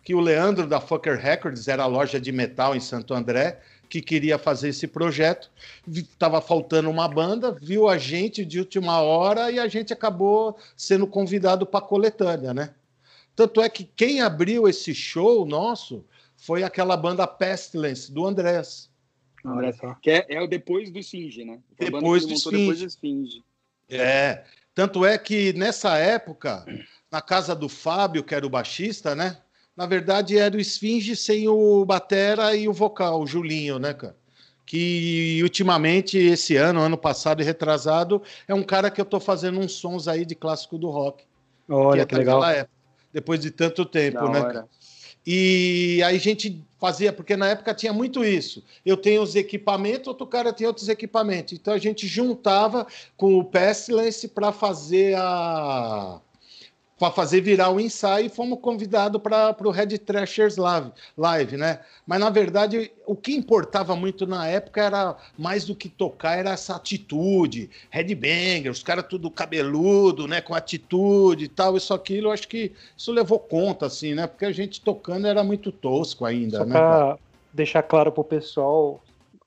[0.03, 4.03] Que o Leandro da Fucker Records era a loja de metal em Santo André que
[4.03, 5.51] queria fazer esse projeto,
[5.87, 11.07] estava faltando uma banda, viu a gente de última hora e a gente acabou sendo
[11.07, 12.75] convidado para a coletânea, né?
[13.35, 16.05] Tanto é que quem abriu esse show nosso
[16.37, 18.91] foi aquela banda Pestilence, do Andrés.
[19.45, 19.95] Olha só.
[19.95, 21.61] Que é, é o depois do Esfinge, né?
[21.79, 22.57] Depois do Esfinge.
[22.57, 23.45] depois do Esfinge.
[23.89, 24.45] É.
[24.75, 26.65] Tanto é que nessa época,
[27.11, 29.39] na casa do Fábio, que era o baixista, né?
[29.79, 34.17] Na verdade era o Esfinge sem o batera e o vocal, o Julinho, né, cara?
[34.67, 39.61] Que ultimamente, esse ano, ano passado e retrasado, é um cara que eu tô fazendo
[39.61, 41.23] uns sons aí de clássico do rock.
[41.69, 42.45] Olha, que, é que legal.
[42.45, 42.71] Época,
[43.13, 44.53] depois de tanto tempo, da né, hora.
[44.53, 44.69] cara?
[45.25, 48.65] E aí a gente fazia, porque na época tinha muito isso.
[48.85, 51.53] Eu tenho os equipamentos, outro cara tem outros equipamentos.
[51.53, 52.85] Então a gente juntava
[53.17, 56.21] com o Pestilence para fazer a
[56.99, 61.81] para fazer virar o ensaio e fomos convidados para o Red Trashers Live, live, né?
[62.07, 66.51] Mas na verdade o que importava muito na época era mais do que tocar, era
[66.51, 70.41] essa atitude, headbanger, os caras tudo cabeludo, né?
[70.41, 74.27] Com atitude e tal, isso aquilo, eu acho que isso levou conta, assim, né?
[74.27, 76.73] Porque a gente tocando era muito tosco ainda, Só né?
[76.73, 77.19] Pra
[77.53, 79.01] deixar claro pro pessoal,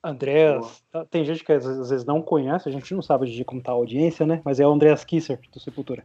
[0.04, 3.62] Andréas, tá, tem gente que às vezes não conhece, a gente não sabe de como
[3.62, 4.42] tá a audiência, né?
[4.44, 6.02] Mas é o Andréas Kisser, do Sepultura.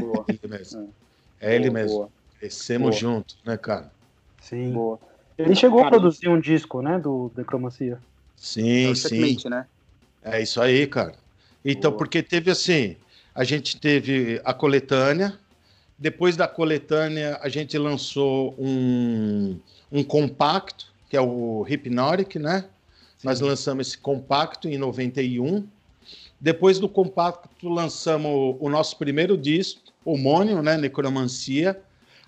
[0.00, 0.24] Boa.
[0.28, 0.88] É ele mesmo.
[1.38, 1.96] É ele boa, mesmo.
[1.98, 2.08] Boa.
[2.38, 3.92] Crescemos juntos, né, cara?
[4.40, 4.72] Sim.
[4.72, 4.98] Boa.
[5.36, 7.98] Ele chegou cara, a produzir um disco, né, do Decromancia.
[8.34, 9.36] Sim, sim.
[9.50, 9.66] Né?
[10.24, 11.14] É isso aí, cara.
[11.62, 11.98] Então, boa.
[11.98, 12.96] porque teve assim,
[13.34, 15.38] a gente teve a coletânea,
[15.98, 19.58] depois da coletânea a gente lançou um,
[19.92, 22.64] um compacto, que é o Hypnotic, né?
[23.22, 25.66] Nós lançamos esse compacto em 91.
[26.40, 30.76] Depois do compacto, lançamos o nosso primeiro disco, homônimo, né?
[30.76, 31.80] Necromancia.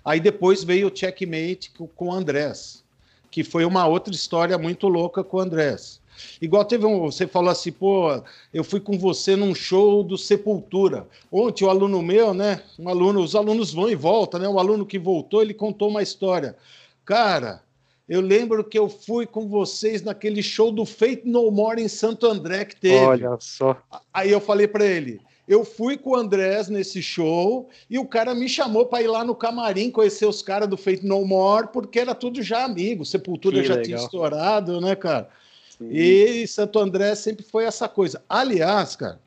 [0.03, 2.83] Aí depois veio o Checkmate com o Andrés,
[3.29, 6.01] que foi uma outra história muito louca com o Andrés.
[6.41, 8.21] Igual teve um, você falou assim, pô,
[8.53, 11.07] eu fui com você num show do Sepultura.
[11.31, 12.61] Ontem o aluno meu, né?
[12.77, 14.49] Um aluno, os alunos vão e voltam, né?
[14.49, 16.57] Um aluno que voltou, ele contou uma história.
[17.05, 17.61] Cara,
[18.09, 22.25] eu lembro que eu fui com vocês naquele show do Fate No More em Santo
[22.25, 23.05] André que teve.
[23.05, 23.79] Olha só.
[24.11, 28.33] Aí eu falei para ele, eu fui com o Andrés nesse show e o cara
[28.33, 31.99] me chamou para ir lá no camarim conhecer os caras do Fate No More, porque
[31.99, 33.05] era tudo já amigo.
[33.05, 33.85] Sepultura que já legal.
[33.85, 35.29] tinha estourado, né, cara?
[35.77, 35.89] Sim.
[35.91, 38.21] E Santo André sempre foi essa coisa.
[38.27, 39.19] Aliás, cara,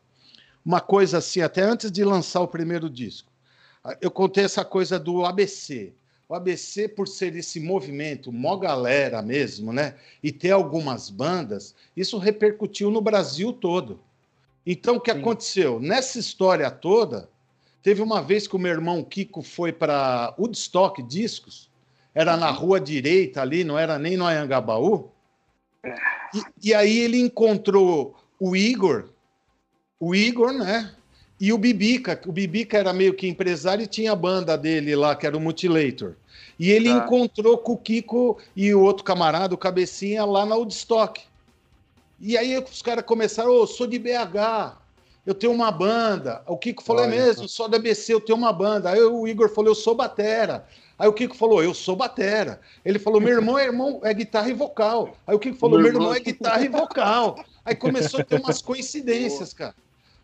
[0.64, 3.29] uma coisa assim, até antes de lançar o primeiro disco,
[4.01, 5.92] eu contei essa coisa do ABC.
[6.33, 9.97] O ABC, por ser esse movimento, mó galera mesmo, né?
[10.23, 14.01] E ter algumas bandas, isso repercutiu no Brasil todo.
[14.64, 15.21] Então, o que Sim.
[15.21, 15.79] aconteceu?
[15.79, 17.29] Nessa história toda,
[17.83, 21.68] teve uma vez que o meu irmão Kiko foi para Woodstock Discos,
[22.14, 25.11] era na rua direita ali, não era nem no Anhangabaú.
[25.85, 29.11] E, e, aí ele encontrou o Igor,
[30.01, 30.95] o Igor, né?
[31.38, 32.18] E o Bibica.
[32.27, 35.40] O Bibica era meio que empresário e tinha a banda dele lá, que era o
[35.40, 36.16] Mutilator.
[36.59, 36.97] E ele tá.
[36.97, 41.23] encontrou com o Kiko e o outro camarada, o Cabecinha, lá na Woodstock.
[42.21, 44.77] E aí os caras começaram, ô, oh, sou de BH,
[45.27, 46.42] eu tenho uma banda.
[46.47, 48.90] O Kiko falou, é Olha, é mesmo, sou da BC, eu tenho uma banda.
[48.90, 50.66] Aí o Igor falou, eu sou batera.
[50.99, 52.61] Aí o Kiko falou, eu sou batera.
[52.85, 55.16] Ele falou, meu irmão é, irmão, é guitarra e vocal.
[55.27, 56.14] Aí o Kiko falou, meu, meu irmão...
[56.14, 57.45] é guitarra e vocal.
[57.64, 59.75] Aí começou a ter umas coincidências, cara.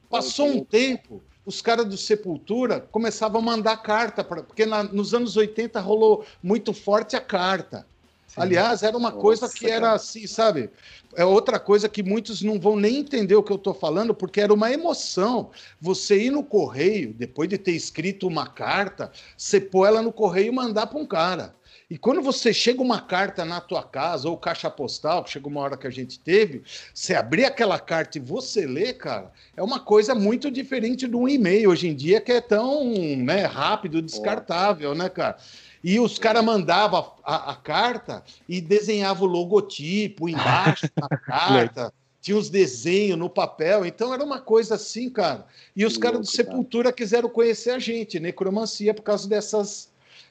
[0.08, 5.14] Passou um tempo, os caras do Sepultura começavam a mandar carta, pra, porque na, nos
[5.14, 7.86] anos 80 rolou muito forte a carta.
[8.26, 8.42] Sim.
[8.42, 10.68] Aliás, era uma Nossa, coisa que era assim, sabe?
[11.16, 14.42] É outra coisa que muitos não vão nem entender o que eu estou falando, porque
[14.42, 15.50] era uma emoção.
[15.80, 20.48] Você ir no correio, depois de ter escrito uma carta, você pôr ela no correio
[20.48, 21.54] e mandar para um cara.
[21.90, 25.62] E quando você chega uma carta na tua casa, ou caixa postal, que chegou uma
[25.62, 29.80] hora que a gente teve, você abrir aquela carta e você lê, cara, é uma
[29.80, 32.84] coisa muito diferente de um e-mail hoje em dia, que é tão
[33.16, 35.38] né, rápido, descartável, né, cara?
[35.82, 41.94] E os caras mandavam a, a, carta e desenhavam o logotipo embaixo da carta.
[42.20, 45.46] tinha os desenhos no papel, então era uma coisa assim, cara.
[45.74, 49.88] E os caras do Sepultura quiseram conhecer a gente, necromancia, por causa dessas,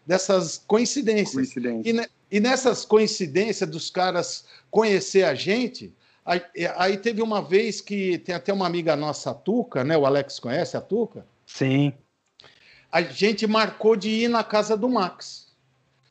[0.08, 1.36] dessas coincidências.
[1.36, 1.90] Coincidência.
[1.90, 5.94] E, ne, e, nessas coincidências dos caras conhecer a gente,
[6.26, 6.42] aí,
[6.78, 9.98] aí, teve uma vez que tem até uma amiga nossa, a Tuca, né?
[9.98, 11.26] O Alex conhece a Tuca?
[11.46, 11.94] Sim
[12.92, 15.48] a gente marcou de ir na casa do Max.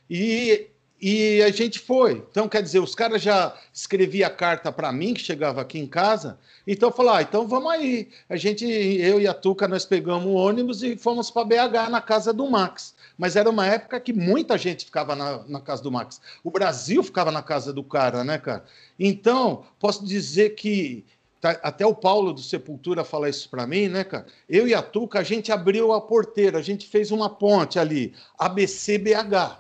[0.08, 0.68] E,
[1.00, 2.24] e a gente foi.
[2.30, 5.86] Então, quer dizer, os caras já escreviam a carta para mim, que chegava aqui em
[5.86, 6.38] casa.
[6.66, 8.08] Então, eu ah, então vamos aí.
[8.28, 12.00] A gente, eu e a Tuca, nós pegamos o ônibus e fomos para BH, na
[12.00, 12.94] casa do Max.
[13.16, 16.20] Mas era uma época que muita gente ficava na, na casa do Max.
[16.44, 18.64] O Brasil ficava na casa do cara, né, cara?
[18.98, 21.04] Então, posso dizer que
[21.40, 24.26] Tá, até o Paulo do Sepultura fala isso para mim, né, cara?
[24.48, 28.14] Eu e a Tuca, a gente abriu a porteira, a gente fez uma ponte ali,
[28.38, 29.58] ABCBH.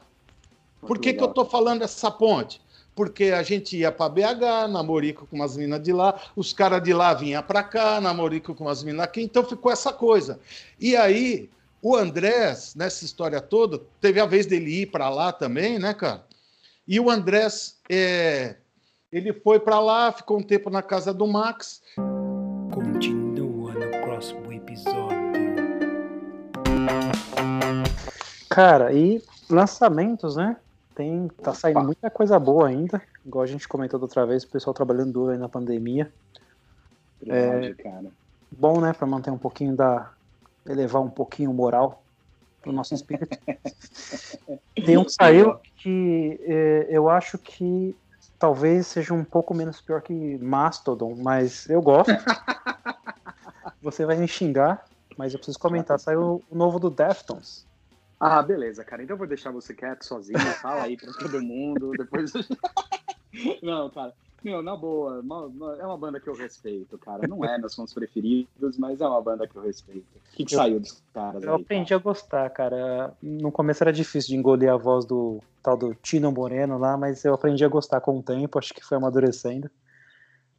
[0.80, 2.60] Por que, que eu tô falando essa ponte?
[2.94, 6.94] Porque a gente ia para BH, namorico com umas minas de lá, os caras de
[6.94, 10.40] lá vinham para cá, namorico com umas minas aqui, então ficou essa coisa.
[10.80, 11.50] E aí,
[11.88, 16.24] o Andrés, nessa história toda, teve a vez dele ir para lá também, né, cara?
[16.88, 18.56] E o Andrés é,
[19.12, 21.80] ele foi para lá, ficou um tempo na casa do Max.
[22.74, 25.16] Continua no próximo episódio.
[28.50, 30.56] Cara, e lançamentos, né?
[30.92, 33.00] Tem, tá saindo muita coisa boa ainda.
[33.24, 36.12] Igual a gente comentou da outra vez, o pessoal trabalhando duro aí na pandemia.
[37.22, 38.06] Verdade, é, cara.
[38.50, 38.92] Bom, né?
[38.92, 40.15] Para manter um pouquinho da.
[40.68, 42.02] Elevar um pouquinho o moral
[42.62, 43.38] pro nosso espírito.
[44.74, 47.96] Tem um que saiu que é, eu acho que
[48.38, 52.10] talvez seja um pouco menos pior que Mastodon, mas eu gosto.
[53.82, 54.84] Você vai me xingar,
[55.16, 55.98] mas eu preciso comentar.
[55.98, 57.66] Saiu o novo do Deftones.
[58.18, 59.02] Ah, beleza, cara.
[59.02, 60.38] Então eu vou deixar você quieto, sozinho.
[60.60, 61.92] Fala aí pra todo mundo.
[61.92, 62.32] Depois.
[63.62, 64.12] Não, cara.
[64.46, 67.26] Meu, na boa, uma, uma, é uma banda que eu respeito, cara.
[67.26, 70.06] Não é meus fãs preferidos, mas é uma banda que eu respeito.
[70.14, 72.00] O que, que eu, saiu dos caras Eu aí, aprendi cara?
[72.00, 73.16] a gostar, cara.
[73.20, 77.24] No começo era difícil de engolir a voz do tal do Tino Moreno lá, mas
[77.24, 79.68] eu aprendi a gostar com o tempo, acho que foi amadurecendo.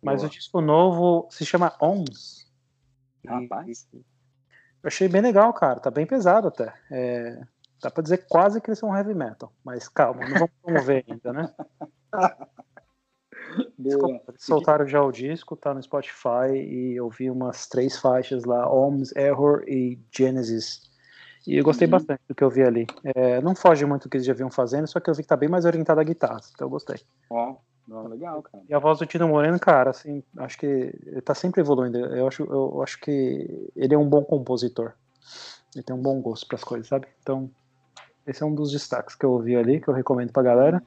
[0.01, 0.27] Mas boa.
[0.27, 2.45] o disco novo se chama OMS.
[3.25, 3.87] Rapaz.
[3.93, 4.03] eu
[4.83, 5.79] achei bem legal, cara.
[5.79, 6.73] Tá bem pesado até.
[6.91, 7.41] É,
[7.81, 9.49] dá pra dizer quase que eles são heavy metal.
[9.63, 11.53] Mas calma, não vamos promover ainda, né?
[13.77, 14.21] Boa.
[14.37, 19.15] soltaram já o disco, tá no Spotify e eu vi umas três faixas lá, Ohms,
[19.15, 20.81] Error e Genesis.
[21.45, 21.91] E eu gostei uhum.
[21.91, 22.87] bastante do que eu vi ali.
[23.15, 25.27] É, não foge muito do que eles já vinham fazendo, só que eu vi que
[25.27, 26.99] tá bem mais orientado à guitarra, então eu gostei.
[27.29, 27.55] Ó,
[27.89, 28.63] oh, legal, cara.
[28.67, 31.97] E a voz do Tino Moreno, cara, assim, acho que ele tá sempre evoluindo.
[31.97, 34.93] Eu acho, eu acho que ele é um bom compositor.
[35.73, 37.07] Ele tem um bom gosto para as coisas, sabe?
[37.21, 37.49] Então,
[38.25, 40.83] esse é um dos destaques que eu ouvi ali, que eu recomendo pra galera.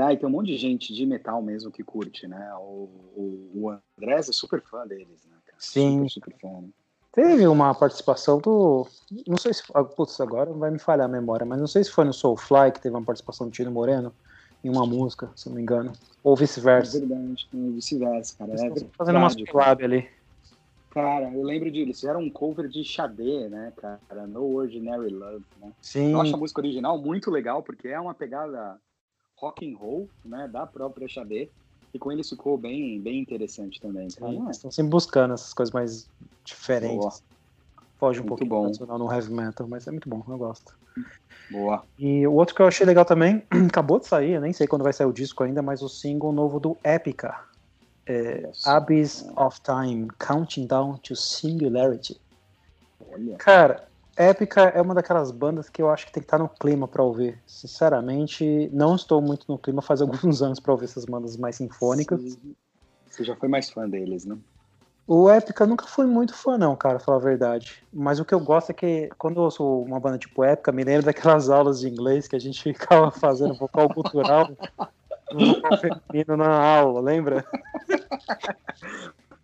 [0.00, 2.54] Ah, e tem um monte de gente de metal mesmo que curte, né?
[2.54, 5.36] O, o, o Andrés é super fã deles, né?
[5.44, 5.58] Cara?
[5.58, 6.08] Sim.
[6.08, 6.60] Super, super fã.
[6.60, 6.68] Né?
[7.12, 8.86] Teve uma participação do.
[9.26, 9.62] Não sei se.
[9.74, 12.72] Ah, putz, agora vai me falhar a memória, mas não sei se foi no Soulfly
[12.72, 14.12] que teve uma participação do Tino Moreno
[14.62, 15.92] em uma música, se não me engano.
[16.22, 16.98] Ou vice-versa.
[16.98, 18.52] É verdade, vice-versa, cara.
[18.52, 20.06] Eles é fazendo umas collab ali.
[20.90, 24.26] Cara, eu lembro de eles fizeram um cover de Xadê, né, cara?
[24.26, 25.72] No Ordinary Love, né?
[25.80, 26.12] Sim.
[26.12, 28.78] Eu acho a música original muito legal, porque é uma pegada
[29.38, 31.50] rock and roll, né, da própria Xadê.
[31.94, 34.10] E com eles ficou bem, bem interessante também.
[34.10, 36.10] Sim, estão sempre buscando essas coisas mais
[36.44, 36.98] diferentes.
[36.98, 37.12] Boa.
[37.98, 38.62] Foge um muito pouquinho bom.
[38.62, 40.74] tradicional no heavy metal, mas é muito bom, eu gosto.
[41.50, 41.84] Boa.
[41.98, 44.82] E o outro que eu achei legal também, acabou de sair, eu nem sei quando
[44.82, 47.34] vai sair o disco ainda, mas o single novo do Epica.
[48.08, 52.20] É, Abyss of Time, Counting Down to Singularity.
[53.00, 53.36] Olha.
[53.38, 56.88] Cara, Épica é uma daquelas bandas que eu acho que tem que estar no clima
[56.88, 57.38] para ouvir.
[57.46, 62.38] Sinceramente, não estou muito no clima faz alguns anos para ouvir essas bandas mais sinfônicas.
[63.06, 64.38] Você já foi mais fã deles, né?
[65.06, 67.84] O Épica nunca fui muito fã, não, cara, falar a verdade.
[67.92, 70.82] Mas o que eu gosto é que, quando eu ouço uma banda tipo Épica, me
[70.82, 74.48] lembro daquelas aulas de inglês que a gente ficava fazendo vocal cultural,
[75.30, 77.44] vocal feminino na aula, lembra?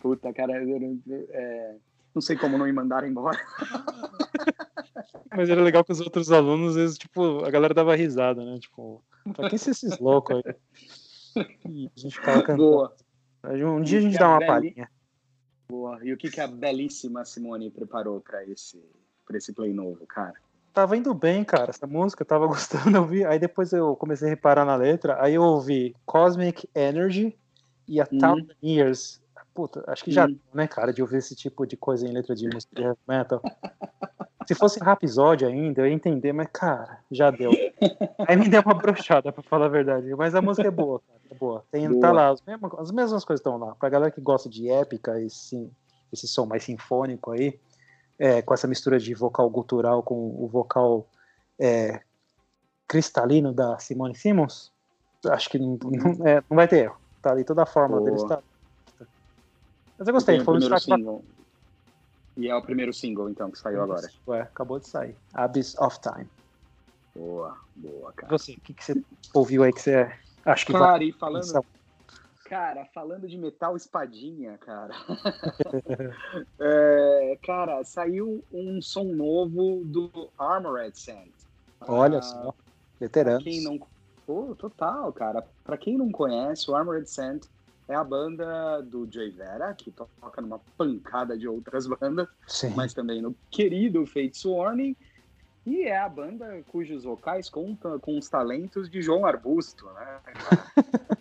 [0.00, 1.76] Puta, cara, é,
[2.14, 3.38] não sei como não me mandaram embora.
[5.34, 8.58] Mas era legal que os outros alunos, às vezes, tipo, a galera dava risada, né?
[8.58, 9.02] Tipo,
[9.34, 10.54] pra quem são esses loucos aí?
[11.66, 12.70] E a gente ficava cantando.
[12.70, 12.94] Boa.
[13.44, 14.88] Um dia a gente dá uma palhinha.
[15.68, 15.98] Boa.
[16.02, 18.84] E o que, que a belíssima Simone preparou para esse,
[19.26, 20.34] pra esse play novo, cara?
[20.72, 23.24] Tava indo bem, cara, essa música, tava gostando, eu vi.
[23.24, 27.34] Aí depois eu comecei a reparar na letra, aí eu ouvi Cosmic Energy
[27.88, 28.18] e A hum.
[28.18, 29.21] Thousand Years.
[29.54, 30.38] Puta, acho que já, hum.
[30.54, 33.42] né, cara, de ouvir esse tipo de coisa em letra de música de heavy metal.
[34.46, 37.50] Se fosse Rapisódio ainda, eu ia entender, mas, cara, já deu.
[38.26, 40.14] Aí me deu uma brochada, pra falar a verdade.
[40.16, 41.64] Mas a música é boa, cara, é boa.
[41.70, 42.00] Tem, boa.
[42.00, 43.74] Tá lá, as mesmas, as mesmas coisas estão lá.
[43.76, 45.70] Pra galera que gosta de épica e sim,
[46.12, 47.58] esse som mais sinfônico aí,
[48.18, 51.06] é, com essa mistura de vocal gutural com o vocal
[51.58, 52.00] é,
[52.88, 54.72] cristalino da Simone Simmons,
[55.26, 56.96] acho que não, não, é, não vai ter erro.
[57.20, 58.22] Tá ali toda a forma deles.
[58.24, 58.42] Tá...
[60.02, 61.22] Mas eu gostei, foi um destaque
[62.36, 64.10] e é o primeiro single, então, que saiu agora.
[64.30, 65.14] É, acabou de sair.
[65.32, 66.26] Abyss of Time.
[67.14, 68.36] Boa, boa, cara.
[68.36, 69.00] Você, o que, que você
[69.32, 70.12] ouviu aí que você
[70.44, 71.64] acha que Cara, e falando...
[72.46, 74.92] Cara, falando de metal espadinha, cara.
[76.58, 81.30] é, cara, saiu um som novo do Armored Saint.
[81.80, 82.54] Olha ah, só,
[82.98, 83.44] veterano.
[83.44, 83.78] Quem não...
[84.26, 85.46] Pô, total, cara.
[85.62, 87.46] Pra quem não conhece, o Armored Saint
[87.88, 92.72] é a banda do Jay Vera, que toca numa pancada de outras bandas, Sim.
[92.76, 94.96] mas também no querido Fates Warning,
[95.64, 100.20] e é a banda cujos vocais contam com os talentos de João Arbusto, né?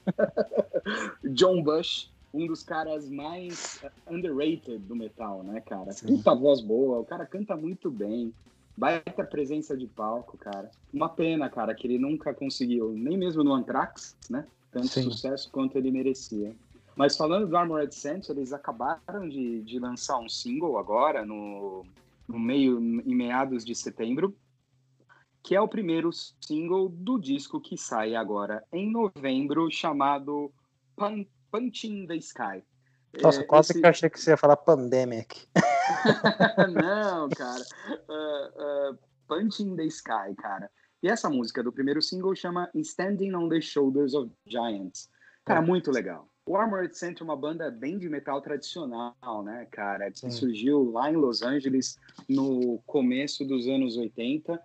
[1.33, 5.91] John Bush, um dos caras mais underrated do metal, né, cara?
[5.91, 6.17] Sim.
[6.17, 8.33] Puta voz boa, o cara canta muito bem,
[8.75, 10.71] baita presença de palco, cara.
[10.91, 14.45] Uma pena, cara, que ele nunca conseguiu, nem mesmo no Anthrax, né?
[14.71, 15.03] Tanto Sim.
[15.03, 16.55] sucesso quanto ele merecia.
[16.95, 21.85] Mas falando do Armored Saints, eles acabaram de, de lançar um single agora, no,
[22.27, 24.35] no meio, em meados de setembro,
[25.43, 30.51] que é o primeiro single do disco que sai agora em novembro, chamado
[30.95, 32.63] Pun Punching the Sky.
[33.21, 33.79] Nossa, é, quase esse...
[33.79, 35.47] que eu achei que você ia falar Pandemic.
[36.73, 37.63] Não, cara.
[38.07, 38.97] Uh, uh,
[39.27, 40.69] Punching the Sky, cara.
[41.03, 45.09] E essa música do primeiro single chama Standing on the Shoulders of Giants.
[45.43, 45.65] Cara, é.
[45.65, 46.27] muito legal.
[46.45, 50.11] O Armored Saint é uma banda bem de metal tradicional, né, cara?
[50.11, 54.61] Que surgiu lá em Los Angeles no começo dos anos 80.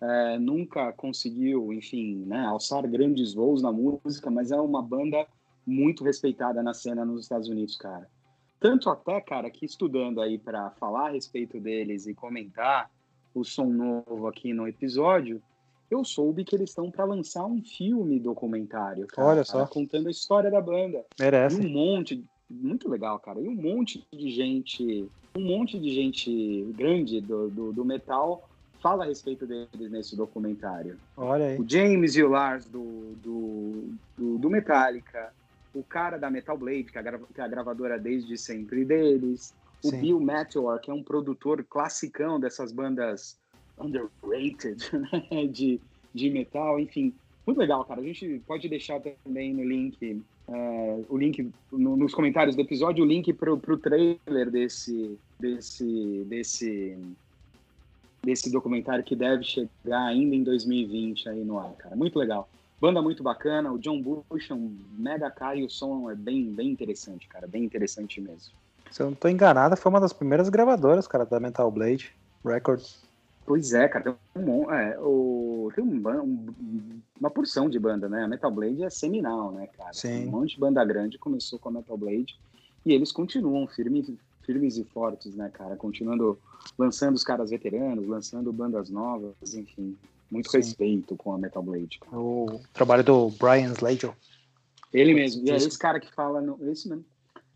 [0.00, 5.26] É, nunca conseguiu, enfim, né, alçar grandes voos na música, mas é uma banda
[5.66, 8.08] muito respeitada na cena nos Estados Unidos, cara.
[8.60, 12.90] Tanto até, cara, que estudando aí para falar a respeito deles e comentar
[13.34, 15.42] o som novo aqui no episódio,
[15.90, 19.66] eu soube que eles estão para lançar um filme documentário, cara, Olha só.
[19.66, 21.04] contando a história da banda.
[21.18, 21.60] Merece.
[21.60, 23.40] E um monte, muito legal, cara.
[23.40, 28.48] E um monte de gente, um monte de gente grande do, do, do metal
[28.80, 30.98] fala a respeito deles nesse documentário.
[31.16, 31.58] Olha aí.
[31.58, 35.32] O James e o Lars do, do, do, do Metallica,
[35.74, 39.54] o cara da Metal Blade, que é a, que é a gravadora desde sempre deles,
[39.82, 40.00] o Sim.
[40.00, 43.36] Bill Meteor, que é um produtor classicão dessas bandas
[43.80, 44.82] underrated
[45.30, 45.46] né?
[45.46, 45.80] de,
[46.14, 47.12] de metal, enfim,
[47.46, 48.00] muito legal, cara.
[48.00, 53.04] A gente pode deixar também no link, é, o link no, nos comentários do episódio,
[53.04, 56.98] o link pro, pro trailer desse, desse, desse,
[58.22, 61.96] desse documentário que deve chegar ainda em 2020 aí no ar, cara.
[61.96, 62.48] Muito legal.
[62.80, 66.52] Banda muito bacana, o John Bush é um mega cara e o som é bem,
[66.52, 67.46] bem interessante, cara.
[67.46, 68.52] Bem interessante mesmo.
[68.90, 72.12] Se eu não tô enganado, foi uma das primeiras gravadoras, cara, da Mental Blade
[72.44, 73.07] Records.
[73.48, 78.22] Pois é, cara, tem, um, é, o, tem um, um, uma porção de banda, né?
[78.22, 79.94] A Metal Blade é seminal, né, cara?
[79.94, 80.26] Sim.
[80.26, 82.38] Um monte de banda grande começou com a Metal Blade
[82.84, 84.12] e eles continuam firmes,
[84.44, 85.76] firmes e fortes, né, cara?
[85.76, 86.38] Continuando
[86.78, 89.96] lançando os caras veteranos, lançando bandas novas, enfim.
[90.30, 90.58] Muito Sim.
[90.58, 92.00] respeito com a Metal Blade.
[92.00, 92.18] Cara.
[92.18, 94.12] O trabalho do Brian Slager.
[94.92, 97.06] Ele mesmo, e é esse cara que fala, no, esse mesmo,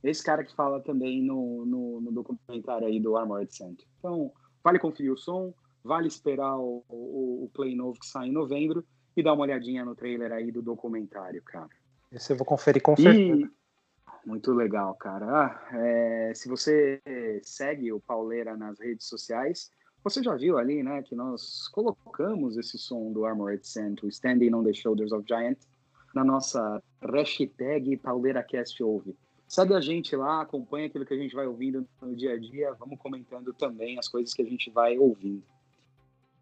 [0.02, 3.78] esse cara que fala também no, no, no documentário aí do Armored Saint.
[3.98, 4.32] Então,
[4.64, 5.52] vale conferir o som,
[5.84, 8.84] Vale esperar o, o, o, Play novo que sai em novembro
[9.16, 11.68] e dar uma olhadinha no trailer aí do documentário, cara.
[12.10, 13.50] Esse eu vou conferir com certeza.
[14.24, 15.26] Muito legal, cara.
[15.26, 17.02] Ah, é, se você
[17.42, 19.70] segue o Pauleira nas redes sociais,
[20.04, 24.54] você já viu ali, né, que nós colocamos esse som do Armored Saint, o Standing
[24.54, 25.58] on the Shoulders of Giant,
[26.14, 29.16] na nossa hashtag PauleiraCast Ouve.
[29.48, 32.72] Segue a gente lá, acompanha aquilo que a gente vai ouvindo no dia a dia,
[32.78, 35.42] vamos comentando também as coisas que a gente vai ouvindo.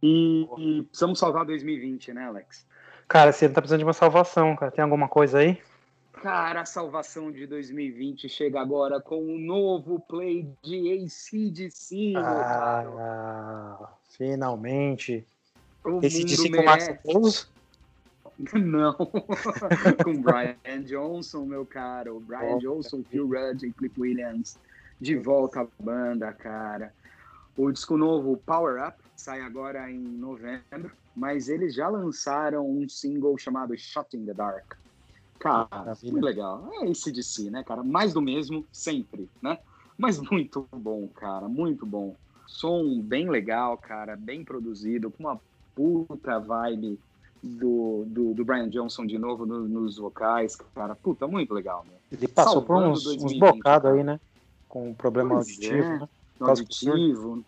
[0.03, 2.67] E, e, precisamos salvar 2020, né, Alex?
[3.09, 4.71] Cara, você tá precisando de uma salvação, cara.
[4.71, 5.61] Tem alguma coisa aí?
[6.23, 12.15] Cara, a salvação de 2020 chega agora com o um novo play de ACDC.
[12.17, 15.27] Ah, finalmente.
[15.83, 17.49] O ACDC com Max Pouso?
[18.55, 18.95] Não,
[20.05, 22.21] com Brian Johnson, meu caro.
[22.21, 24.59] Brian oh, Johnson, Phil Rudd e Cliff Williams
[25.01, 26.93] de volta à banda, cara.
[27.57, 33.37] O disco novo Power Up sai agora em novembro, mas eles já lançaram um single
[33.37, 34.75] chamado Shot in the Dark.
[35.39, 36.13] Cara, Maravilha.
[36.13, 36.69] muito legal.
[36.73, 37.83] É esse de si, né, cara?
[37.83, 39.59] Mais do mesmo, sempre, né?
[39.99, 42.17] Mas muito bom, cara, muito bom.
[42.47, 45.41] Som bem legal, cara, bem produzido, com uma
[45.75, 46.99] puta vibe
[47.43, 50.95] do, do, do Brian Johnson de novo no, nos vocais, cara.
[50.95, 51.93] Puta, muito legal, né?
[52.11, 54.19] Ele passou Salvando por uns, uns bocados aí, né?
[54.67, 55.99] Com um problema pois auditivo, é.
[55.99, 56.09] né?
[56.41, 57.45] auditivo.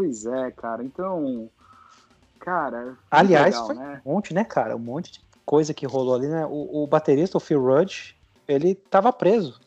[0.00, 0.82] Pois é, cara.
[0.82, 1.50] Então,
[2.38, 2.96] cara.
[3.10, 4.02] Aliás, legal, foi né?
[4.02, 4.74] um monte, né, cara?
[4.74, 6.46] Um monte de coisa que rolou ali, né?
[6.46, 8.16] O, o baterista, o Phil Rudd,
[8.48, 9.60] ele tava preso.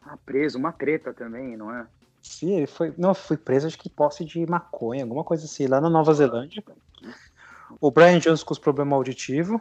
[0.00, 1.84] Ah, preso, uma treta também, não é?
[2.22, 2.94] Sim, ele foi.
[2.96, 6.62] Não, foi preso, acho que posse de maconha, alguma coisa assim, lá na Nova Zelândia.
[7.80, 9.60] O Brian Jones com os problemas auditivos.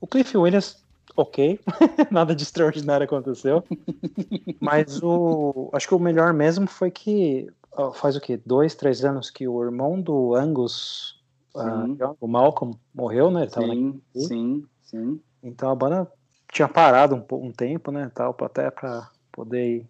[0.00, 0.82] O Cliff Williams,
[1.14, 1.60] ok.
[2.10, 3.62] Nada de extraordinário aconteceu.
[4.58, 5.70] Mas o.
[5.72, 7.48] Acho que o melhor mesmo foi que
[7.94, 8.40] faz o quê?
[8.44, 11.22] Dois, três anos que o irmão do Angus,
[11.54, 13.48] uh, o Malcolm, morreu, né?
[13.48, 15.20] Sim, sim, sim.
[15.42, 16.10] Então a banda
[16.52, 18.10] tinha parado um, um tempo, né?
[18.14, 19.88] Tal, até para poder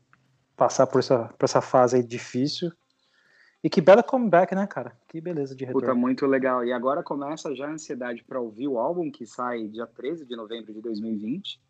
[0.56, 2.70] passar por essa, por essa fase aí difícil.
[3.62, 4.96] E que bela comeback, né, cara?
[5.06, 5.86] Que beleza de retorno.
[5.86, 6.64] Puta, muito legal.
[6.64, 10.34] E agora começa já a ansiedade para ouvir o álbum que sai dia 13 de
[10.34, 11.60] novembro de 2020.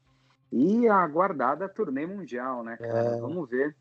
[0.53, 3.17] E a aguardada turnê mundial, né, cara?
[3.17, 3.21] É...
[3.21, 3.77] Vamos ver.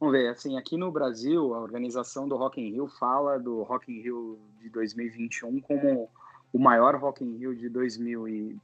[0.00, 3.92] Vamos ver, assim, aqui no Brasil, a organização do Rock in Rio fala do Rock
[3.92, 6.08] in Rio de 2021 como
[6.50, 8.58] o maior Rock in Rio de 2000 e...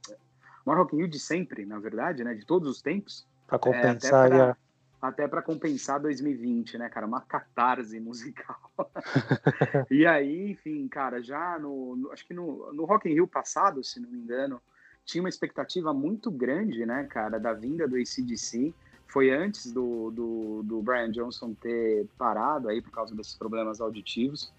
[0.65, 2.33] O maior Rock in Rio de sempre, na verdade, né?
[2.33, 3.23] De todos os tempos.
[3.45, 4.55] Para compensar é,
[4.99, 7.05] até para compensar 2020, né, cara?
[7.05, 8.71] Uma catarse musical.
[9.91, 13.83] e aí, enfim, cara, já no, no, acho que no, no Rock in Rio passado,
[13.83, 14.59] se não me engano,
[15.05, 18.73] tinha uma expectativa muito grande, né, cara, da vinda do ACDC
[19.07, 24.51] foi antes do, do, do, Brian Johnson ter parado aí por causa desses problemas auditivos.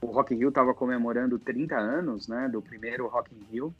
[0.00, 3.74] O Rock in Rio estava comemorando 30 anos, né, do primeiro Rock in Rio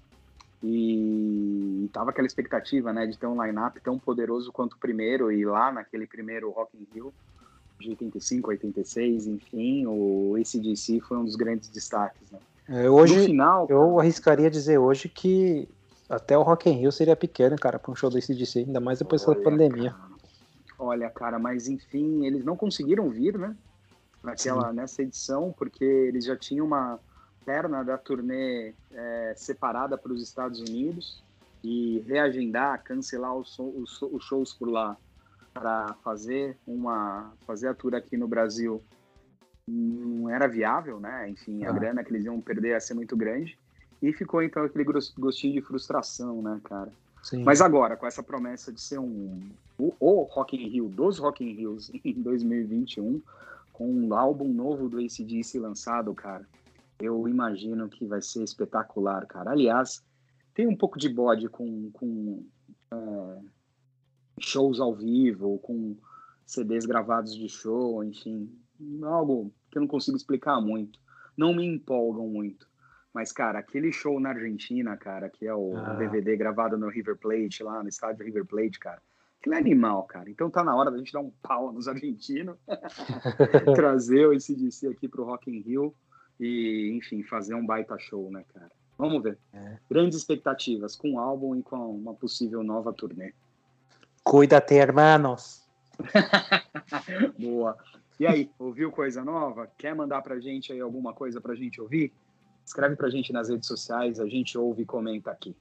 [0.62, 5.45] e tava aquela expectativa, né, de ter um line-up tão poderoso quanto o primeiro e
[5.45, 7.12] lá naquele primeiro Rock in Rio
[7.79, 12.39] de 85, 86, enfim, o ACDC foi um dos grandes destaques, né.
[12.68, 15.68] É, hoje, no final, eu arriscaria dizer hoje que
[16.09, 18.99] até o Rock in Rio seria pequeno, cara, para um show do ACDC, ainda mais
[18.99, 19.91] depois da pandemia.
[19.91, 20.16] Cara.
[20.79, 23.57] Olha, cara, mas enfim, eles não conseguiram vir, né?
[24.22, 26.99] Naquela, nessa edição, porque eles já tinham uma
[27.45, 31.22] perna da turnê é, separada para os Estados Unidos
[31.62, 34.97] e reagendar, cancelar os, os, os shows por lá
[35.55, 38.83] para fazer uma fazer a tour aqui no Brasil
[39.66, 41.29] não era viável, né?
[41.31, 41.72] Enfim, a ah.
[41.72, 43.59] grana que eles iam perder ia ser muito grande
[44.03, 46.93] e ficou então aquele gostinho de frustração, né, cara?
[47.22, 47.43] Sim.
[47.43, 51.45] Mas agora, com essa promessa de ser um o, o Rock in Rio, dos Rock
[51.45, 53.22] in Rios em 2021,
[53.72, 56.49] com um álbum novo do ACDC lançado, cara,
[56.99, 59.51] eu imagino que vai ser espetacular, cara.
[59.51, 60.03] Aliás,
[60.55, 62.43] tem um pouco de bode com, com
[62.91, 63.39] é,
[64.41, 65.95] shows ao vivo, com
[66.47, 68.51] CDs gravados de show, enfim,
[69.03, 70.99] algo que eu não consigo explicar muito.
[71.37, 72.66] Não me empolgam muito.
[73.12, 75.95] Mas, cara, aquele show na Argentina, cara, que é o ah.
[75.95, 79.03] DVD gravado no River Plate, lá no estádio River Plate, cara,
[79.47, 80.28] aquilo é animal, cara.
[80.28, 82.57] Então tá na hora da gente dar um pau nos argentinos,
[83.74, 85.94] trazer o ACDC aqui pro Rock in Rio
[86.38, 88.70] e, enfim, fazer um baita show, né, cara?
[88.99, 89.38] Vamos ver.
[89.53, 89.78] É.
[89.88, 93.32] Grandes expectativas com o álbum e com uma possível nova turnê.
[94.24, 95.62] Cuida-te, hermanos.
[97.38, 97.76] Boa.
[98.18, 99.70] E aí, ouviu coisa nova?
[99.78, 102.12] Quer mandar pra gente aí alguma coisa pra gente ouvir?
[102.64, 105.55] Escreve pra gente nas redes sociais, a gente ouve e comenta aqui.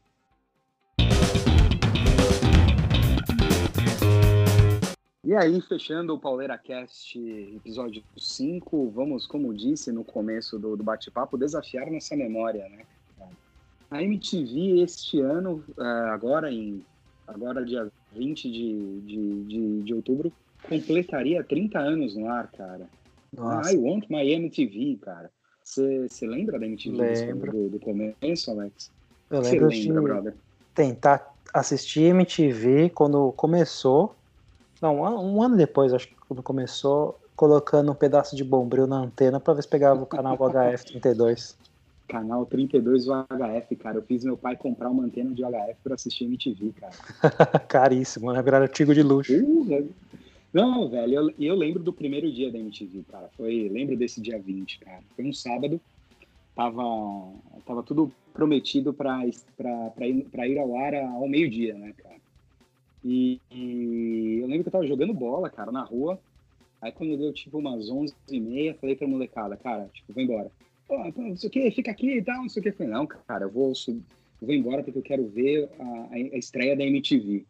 [5.25, 7.17] E aí, fechando o Pauleira Cast
[7.55, 12.83] episódio 5, vamos, como disse no começo do, do bate-papo, desafiar nossa memória, né?
[13.89, 16.85] A MTV este ano, é, agora em
[17.27, 20.31] agora dia 20 de, de, de, de outubro,
[20.69, 22.87] completaria 30 anos no ar, cara.
[23.35, 23.73] Nossa.
[23.73, 25.31] I want my MTV, cara.
[25.63, 27.51] Você lembra da MTV Lembro.
[27.51, 28.91] Do, do começo, Alex?
[29.31, 30.33] Eu lembro lembra, de brother?
[30.75, 34.15] tentar assistir MTV quando começou.
[34.81, 39.39] Não, um ano depois, acho que quando começou, colocando um pedaço de bombril na antena
[39.39, 41.55] para ver se pegava o canal HF32.
[42.07, 43.97] Canal 32 UHF, cara.
[43.97, 46.93] Eu fiz meu pai comprar uma antena de UHF para assistir MTV, cara.
[47.67, 48.41] Caríssimo, né?
[48.41, 49.33] Virar artigo de luxo.
[49.33, 49.89] Uh,
[50.53, 53.29] não, velho, eu, eu lembro do primeiro dia da MTV, cara.
[53.35, 55.01] Foi, lembro desse dia 20, cara.
[55.15, 55.81] Foi um sábado.
[56.55, 56.81] Tava,
[57.65, 62.15] tava tudo prometido para ir, ir ao ar ao meio-dia, né, cara?
[63.07, 66.19] E, e, eu lembro que eu tava jogando bola, cara, na rua.
[66.81, 70.51] Aí quando deu tipo umas 11h30, falei pra molecada, cara, tipo, vou embora.
[70.87, 72.71] Pô, não sei o que, fica aqui e tal, não sei o que.
[72.71, 74.01] falei, não, cara, eu vou, eu
[74.41, 77.45] vou embora porque eu quero ver a, a estreia da MTV.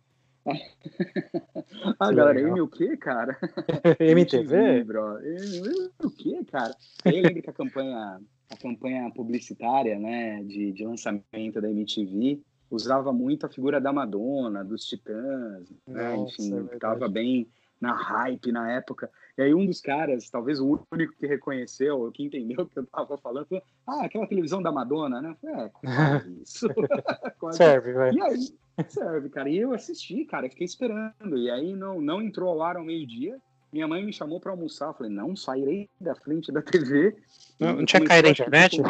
[1.99, 3.38] ah, galera, M o quê, cara?
[3.99, 4.84] MTV?
[4.86, 5.20] bro.
[5.20, 6.76] M, o quê, cara?
[7.06, 13.11] Eu lembro que a campanha, a campanha publicitária, né, de, de lançamento da MTV usava
[13.13, 16.16] muito a figura da Madonna, dos Titãs, né?
[16.16, 17.47] Nossa, enfim, é tava bem
[17.80, 19.09] na hype na época.
[19.38, 22.86] E aí um dos caras, talvez o único que reconheceu, que entendeu o que eu
[22.86, 25.36] tava falando, falou, ah, aquela televisão da Madonna, né?
[25.41, 26.68] falei, é, isso.
[27.51, 28.13] Serve, vai.
[28.13, 28.47] E aí,
[28.88, 29.49] serve, cara.
[29.49, 31.38] E eu assisti, cara, fiquei esperando.
[31.38, 33.38] E aí não, não entrou ao ar ao meio-dia.
[33.72, 34.88] Minha mãe me chamou para almoçar.
[34.88, 37.16] Eu falei, não, sairei da frente da TV.
[37.59, 38.82] Não, não tinha caído a internet?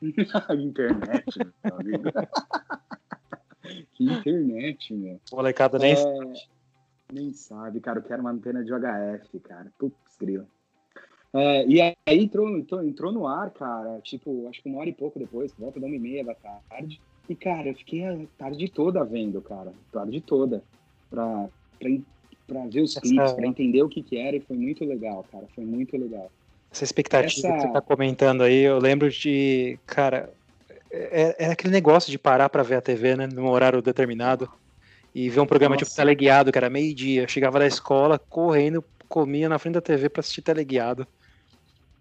[0.54, 2.02] internet, meu amigo.
[3.94, 5.20] que internet, meu.
[5.32, 5.94] Molecada nem.
[5.94, 6.58] É...
[7.12, 7.98] Nem sabe, cara.
[7.98, 9.72] Eu quero uma antena de HF, cara.
[9.78, 10.46] Putz, grila.
[11.32, 14.94] É, e aí entrou, entrou, entrou no ar, cara, tipo, acho que uma hora e
[14.94, 17.00] pouco depois, volta da uma e meia da tarde.
[17.28, 19.72] E, cara, eu fiquei a tarde toda vendo, cara.
[19.92, 20.62] Tarde toda.
[21.10, 21.48] Pra,
[21.78, 21.90] pra,
[22.46, 23.34] pra ver os clipes, Essa...
[23.34, 24.36] pra entender o que que era.
[24.36, 25.46] E foi muito legal, cara.
[25.54, 26.30] Foi muito legal.
[26.70, 27.56] Essa expectativa Essa...
[27.56, 30.32] que você tá comentando aí, eu lembro de, cara,
[30.90, 34.48] é, é aquele negócio de parar para ver a TV, né, num horário determinado
[35.14, 35.94] e ver um programa tipo, Nossa.
[35.94, 37.26] tipo teleguiado, que era meio-dia.
[37.28, 41.06] Chegava da escola, correndo, comia na frente da TV para assistir teleguiado.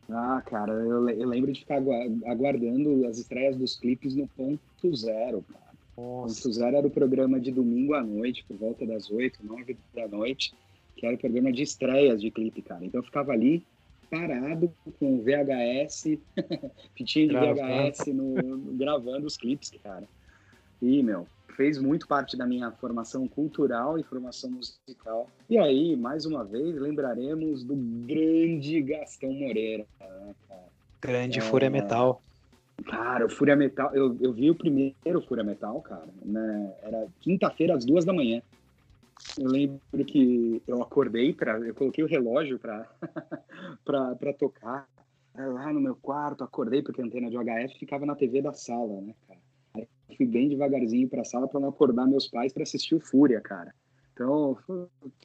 [0.10, 1.82] Ah, cara, eu, eu, lembro de ficar
[2.26, 5.68] aguardando as estreias dos clipes no ponto zero, cara.
[5.98, 6.44] Nossa.
[6.44, 10.08] Ponto zero era o programa de domingo à noite, por volta das oito, nove da
[10.08, 10.54] noite,
[10.96, 12.86] que era o programa de estreias de clipe, cara.
[12.86, 13.64] Então eu ficava ali
[14.10, 16.18] parado com VHS,
[16.96, 20.08] fitinha de VHS no, no, gravando os clipes, cara.
[20.82, 25.28] E, meu, fez muito parte da minha formação cultural e formação musical.
[25.50, 29.86] E aí, mais uma vez, lembraremos do grande Gastão Moreira.
[30.00, 30.36] Né,
[31.02, 32.22] grande é, Fúria Metal.
[32.86, 36.74] Cara, o Fúria Metal, eu, eu vi o primeiro Fúria Metal, cara, né?
[36.84, 38.42] Era quinta-feira às duas da manhã.
[39.38, 42.90] Eu lembro que eu acordei para, eu coloquei o relógio para
[43.86, 44.88] para tocar
[45.36, 49.02] lá no meu quarto, acordei porque a antena de HF ficava na TV da sala,
[49.02, 49.40] né, cara?
[49.76, 53.00] Aí fui bem devagarzinho para a sala para não acordar meus pais para assistir o
[53.00, 53.74] Fúria, cara.
[54.14, 54.58] Então,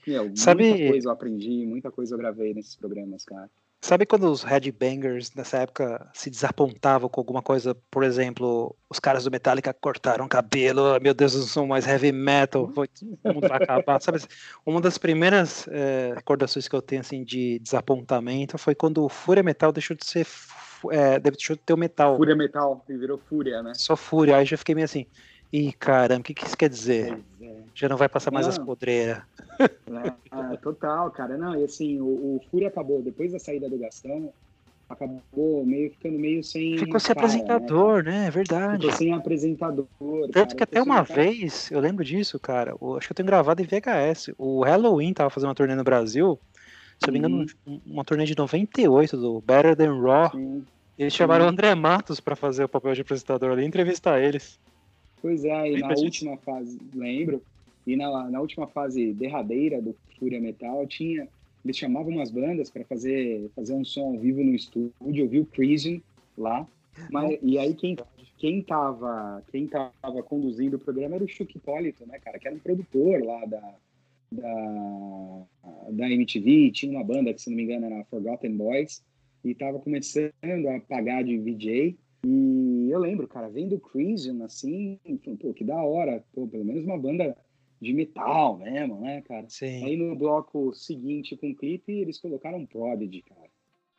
[0.07, 0.69] meu, Sabe...
[0.69, 3.51] muita coisa eu aprendi, muita coisa eu gravei nesses programas, cara.
[3.85, 7.75] Sabe quando os headbangers nessa época se desapontavam com alguma coisa?
[7.91, 12.69] Por exemplo, os caras do Metallica cortaram cabelo, meu Deus, não são mais heavy metal,
[12.69, 12.89] foi,
[13.25, 14.01] o mundo vai acabar.
[14.01, 14.21] Sabe,
[14.65, 19.43] uma das primeiras é, recordações que eu tenho assim, de desapontamento foi quando o Fúria
[19.43, 20.29] Metal deixou de ser.
[20.91, 22.17] É, deixou de ter o metal.
[22.17, 23.73] Fúria Metal, virou Fúria, né?
[23.75, 24.37] Só Fúria.
[24.37, 25.07] Aí já fiquei meio assim,
[25.53, 27.19] ih, caramba, o que, que isso quer dizer?
[27.67, 28.53] É, Já não vai passar mais não.
[28.53, 29.23] as podreiras.
[29.59, 31.37] É, total, cara.
[31.37, 34.33] Não, e assim, o, o Fúria acabou, depois da saída do Gastão,
[34.89, 36.79] acabou meio ficando meio sem.
[36.79, 38.11] Ficou sem cara, apresentador, né?
[38.11, 38.27] né?
[38.27, 38.83] É verdade.
[38.83, 39.87] Ficou sem apresentador.
[39.99, 42.75] Tanto cara, que até uma vez, eu lembro disso, cara.
[42.81, 44.33] O, acho que eu tenho gravado em VHS.
[44.39, 46.39] O Halloween tava fazendo uma turnê no Brasil.
[46.99, 47.47] Se eu não me engano,
[47.85, 50.31] uma turnê de 98 do Better Than Raw.
[50.31, 50.65] Sim.
[50.99, 54.59] Eles chamaram o André Matos para fazer o papel de apresentador ali e entrevistar eles.
[55.21, 56.05] Pois é, e na disso?
[56.05, 57.43] última fase, lembro,
[57.87, 61.29] e na, na última fase derradeira do Fúria Metal, tinha
[61.65, 65.39] eles chamavam umas bandas para fazer, fazer um som ao vivo no estúdio, eu vi
[65.41, 66.01] o Crisium
[66.37, 66.67] lá,
[67.11, 67.97] mas, e aí quem,
[68.37, 72.57] quem, tava, quem tava conduzindo o programa era o Chuck Hipólito, né, cara, que era
[72.57, 73.75] um produtor lá da,
[74.33, 75.43] da,
[75.91, 79.05] da MTV, tinha uma banda que, se não me engano, era Forgotten Boys,
[79.45, 80.33] e tava começando
[80.69, 84.99] a pagar de VJ, e eu lembro, cara, vendo o Crisium, assim,
[85.41, 87.37] pô, que da hora, pô, pelo menos uma banda
[87.83, 89.45] de metal mesmo, né, cara?
[89.49, 89.85] Sim.
[89.85, 93.51] Aí no bloco seguinte com o clipe, eles colocaram Prodigy, cara.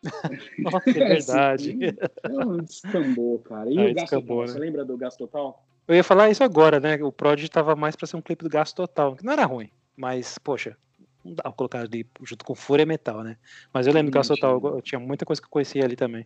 [0.58, 1.78] Nossa, é verdade.
[2.30, 3.70] Não, descambou, cara.
[3.70, 4.48] E ah, o Gasto Total, né?
[4.48, 5.64] você lembra do Gasto Total?
[5.86, 6.96] Eu ia falar isso agora, né?
[7.04, 9.70] O Prodigy tava mais pra ser um clipe do Gasto Total, que não era ruim,
[9.98, 10.78] mas, poxa,
[11.24, 13.36] não dá pra colocar ali junto com Fúria Metal, né?
[13.74, 15.98] Mas eu lembro do Gasto Total, eu, eu tinha muita coisa que eu conhecia ali
[15.98, 16.26] também.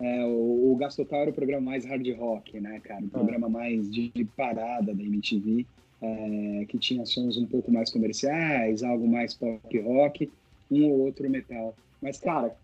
[0.00, 3.02] É, o, o Gasto Total era o programa mais hard rock, né, cara?
[3.02, 3.10] O ah.
[3.10, 3.50] programa ah.
[3.50, 5.66] mais de, de parada da MTV
[6.02, 10.30] é, que tinha sons um pouco mais comerciais, algo mais pop rock,
[10.70, 11.74] um ou outro metal.
[12.00, 12.56] Mas, cara,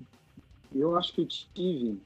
[0.75, 1.99] eu acho que eu tive.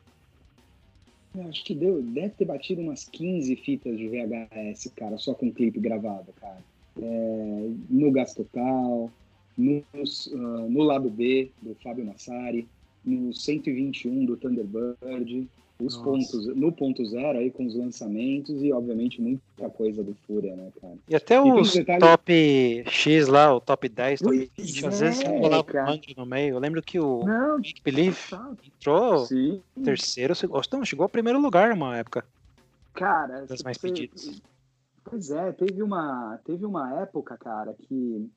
[1.35, 5.53] Eu acho que deu, deve ter batido umas 15 fitas de VHS, cara, só com
[5.53, 6.59] clipe gravado, cara.
[7.01, 9.11] É, no Gas Total,
[9.59, 12.66] uh, no lado B do Fábio Massari,
[13.05, 15.49] no 121 do Thunderbird,
[15.85, 20.55] os pontos no ponto zero aí com os lançamentos e obviamente muita coisa do Fúria,
[20.55, 20.95] né, cara?
[21.09, 22.03] E até e os detalhes...
[22.03, 26.55] top X lá, o top 10, top 20, é, às vezes rolava um no meio.
[26.55, 28.18] Eu lembro que o Não, Make Believe
[28.66, 29.61] entrou Sim.
[29.83, 30.35] terceiro,
[30.72, 32.24] não, chegou ao primeiro lugar uma época.
[32.95, 34.43] Cara, das mais pedidas.
[35.05, 38.28] Pois é, teve uma, teve uma época, cara, que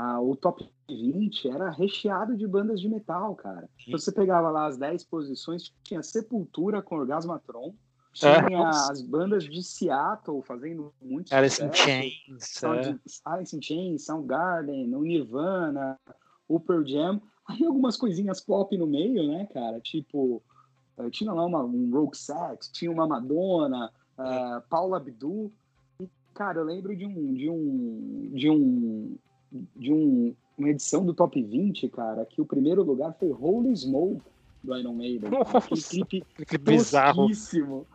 [0.00, 3.68] ah, o top 20 era recheado de bandas de metal, cara.
[3.84, 3.90] Sim.
[3.90, 7.74] Você pegava lá as 10 posições, tinha Sepultura com Orgasmatron,
[8.22, 8.44] é.
[8.46, 8.64] tinha é.
[8.64, 12.98] as bandas de Seattle fazendo muito Alice in Chains, Sound, é.
[13.24, 15.98] Alice in Chains, Soundgarden, o Nirvana,
[16.46, 19.80] o Pearl Jam, aí algumas coisinhas pop no meio, né, cara?
[19.80, 20.40] Tipo,
[20.96, 25.52] eh, tinha lá uma, um Rogue Set, tinha uma Madonna, uh, Paula Abdul,
[26.00, 29.18] e, cara, eu lembro de um, de um, de um
[29.50, 34.22] de um, uma edição do Top 20, cara, que o primeiro lugar foi Holy Smoke
[34.62, 35.30] do Iron Maiden.
[35.30, 37.28] Nossa, Aquele clipe que bizarro.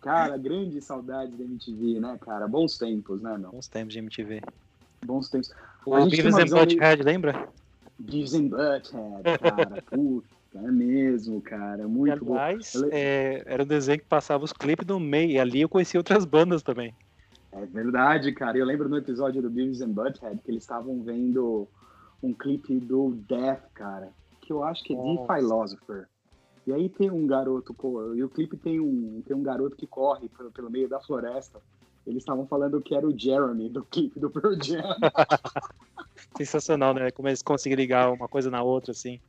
[0.00, 2.46] cara, grande saudade da MTV, né, cara?
[2.46, 3.50] Bons tempos, né, meu?
[3.50, 4.40] Bons tempos de MTV.
[5.04, 5.52] Bons tempos.
[5.84, 7.48] O Beavis and Butthead, lembra?
[7.98, 9.82] Beavis and Butthead, cara.
[9.90, 11.88] Puta, é mesmo, cara.
[11.88, 12.88] Muito e, aliás, bom.
[12.92, 16.24] É, era um desenho que passava os clipes no meio, e ali eu conheci outras
[16.24, 16.94] bandas também.
[17.52, 18.56] É verdade, cara.
[18.56, 21.68] Eu lembro no episódio do Beavis and Butthead que eles estavam vendo
[22.22, 26.08] um clipe do Death, cara, que eu acho que é The Philosopher.
[26.66, 27.74] E aí tem um garoto,
[28.14, 31.60] e o clipe tem um, tem um garoto que corre pelo, pelo meio da floresta.
[32.06, 34.82] Eles estavam falando que era o Jeremy do clipe do Pearl Jam.
[36.36, 37.10] Sensacional, né?
[37.10, 39.20] Como eles conseguem ligar uma coisa na outra, assim.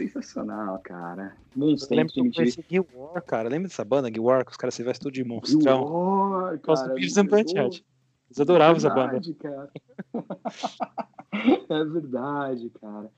[0.00, 1.36] Sensacional, cara.
[1.54, 3.50] Monstro, eu conheci Guild War, cara.
[3.50, 5.58] Lembra dessa banda, Guild War, que os caras se vestem tudo de monstrão?
[5.60, 6.94] Guild War, cara.
[6.94, 7.84] do Butthead.
[8.30, 9.20] Eles adoravam é essa banda.
[9.38, 9.70] Cara.
[11.68, 13.10] é verdade, cara.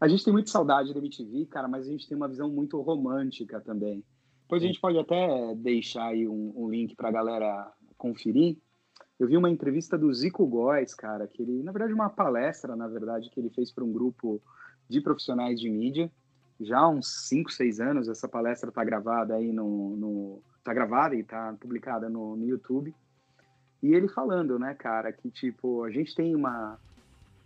[0.00, 2.80] A gente tem muita saudade da MTV, cara, mas a gente tem uma visão muito
[2.80, 4.02] romântica também.
[4.42, 8.56] Depois a gente pode até deixar aí um, um link pra galera conferir.
[9.18, 12.88] Eu vi uma entrevista do Zico Góes, cara, que ele, na verdade, uma palestra, na
[12.88, 14.40] verdade, que ele fez para um grupo
[14.88, 16.10] de profissionais de mídia
[16.60, 18.08] já há uns 5, 6 anos.
[18.08, 20.42] Essa palestra está gravada aí no, no.
[20.62, 22.94] tá gravada e está publicada no, no YouTube.
[23.82, 26.78] E ele falando, né, cara, que tipo, a gente tem uma,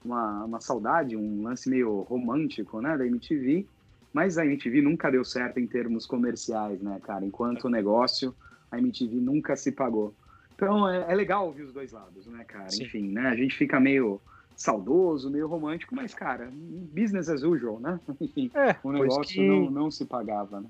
[0.05, 3.65] uma, uma saudade, um lance meio romântico, né, da MTV,
[4.13, 7.25] mas a MTV nunca deu certo em termos comerciais, né, cara?
[7.25, 8.35] Enquanto negócio,
[8.71, 10.13] a MTV nunca se pagou.
[10.57, 12.71] Então é, é legal ouvir os dois lados, né, cara?
[12.71, 12.85] Sim.
[12.85, 13.29] Enfim, né?
[13.29, 14.21] A gente fica meio
[14.57, 16.51] saudoso, meio romântico, mas, cara,
[16.93, 17.99] business as usual, né?
[18.21, 19.47] Enfim, é, o negócio que...
[19.47, 20.69] não, não se pagava, né?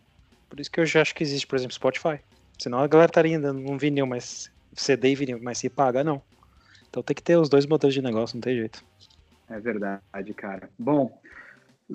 [0.48, 2.20] Por isso que eu já acho que existe, por exemplo, Spotify.
[2.58, 6.22] Senão a galera estaria ainda num vinil, mas CD e vinil, mas se paga, não.
[6.88, 8.84] Então tem que ter os dois modelos de negócio, não tem jeito.
[9.48, 10.70] É verdade, cara.
[10.78, 11.18] Bom,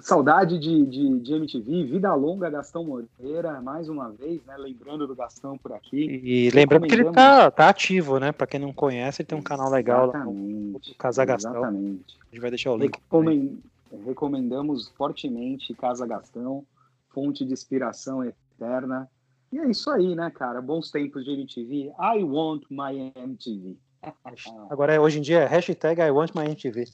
[0.01, 4.55] Saudade de, de, de, MTV, vida longa Gastão Moreira, mais uma vez, né?
[4.55, 6.21] Lembrando do Gastão por aqui.
[6.23, 8.31] E lembrando que ele tá, tá ativo, né?
[8.31, 11.51] Para quem não conhece, ele tem um canal legal exatamente, lá no Casa Gastão.
[11.51, 12.17] Exatamente.
[12.21, 12.95] A gente vai deixar o link.
[12.95, 13.57] Recomend,
[14.05, 16.63] recomendamos fortemente Casa Gastão,
[17.09, 19.09] fonte de inspiração eterna.
[19.51, 20.61] E é isso aí, né, cara?
[20.61, 21.91] Bons tempos de MTV.
[21.99, 23.75] I want my MTV.
[24.69, 26.85] Agora, hoje em dia, é hashtag I want my MTV.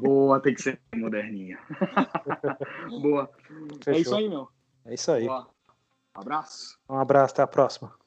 [0.00, 1.58] Boa, tem que ser moderninha.
[3.02, 3.30] Boa.
[3.82, 3.94] Fechou.
[3.94, 4.48] É isso aí, meu.
[4.84, 5.26] É isso aí.
[5.26, 5.48] Boa.
[6.14, 6.78] Abraço.
[6.88, 7.97] Um abraço, até a próxima.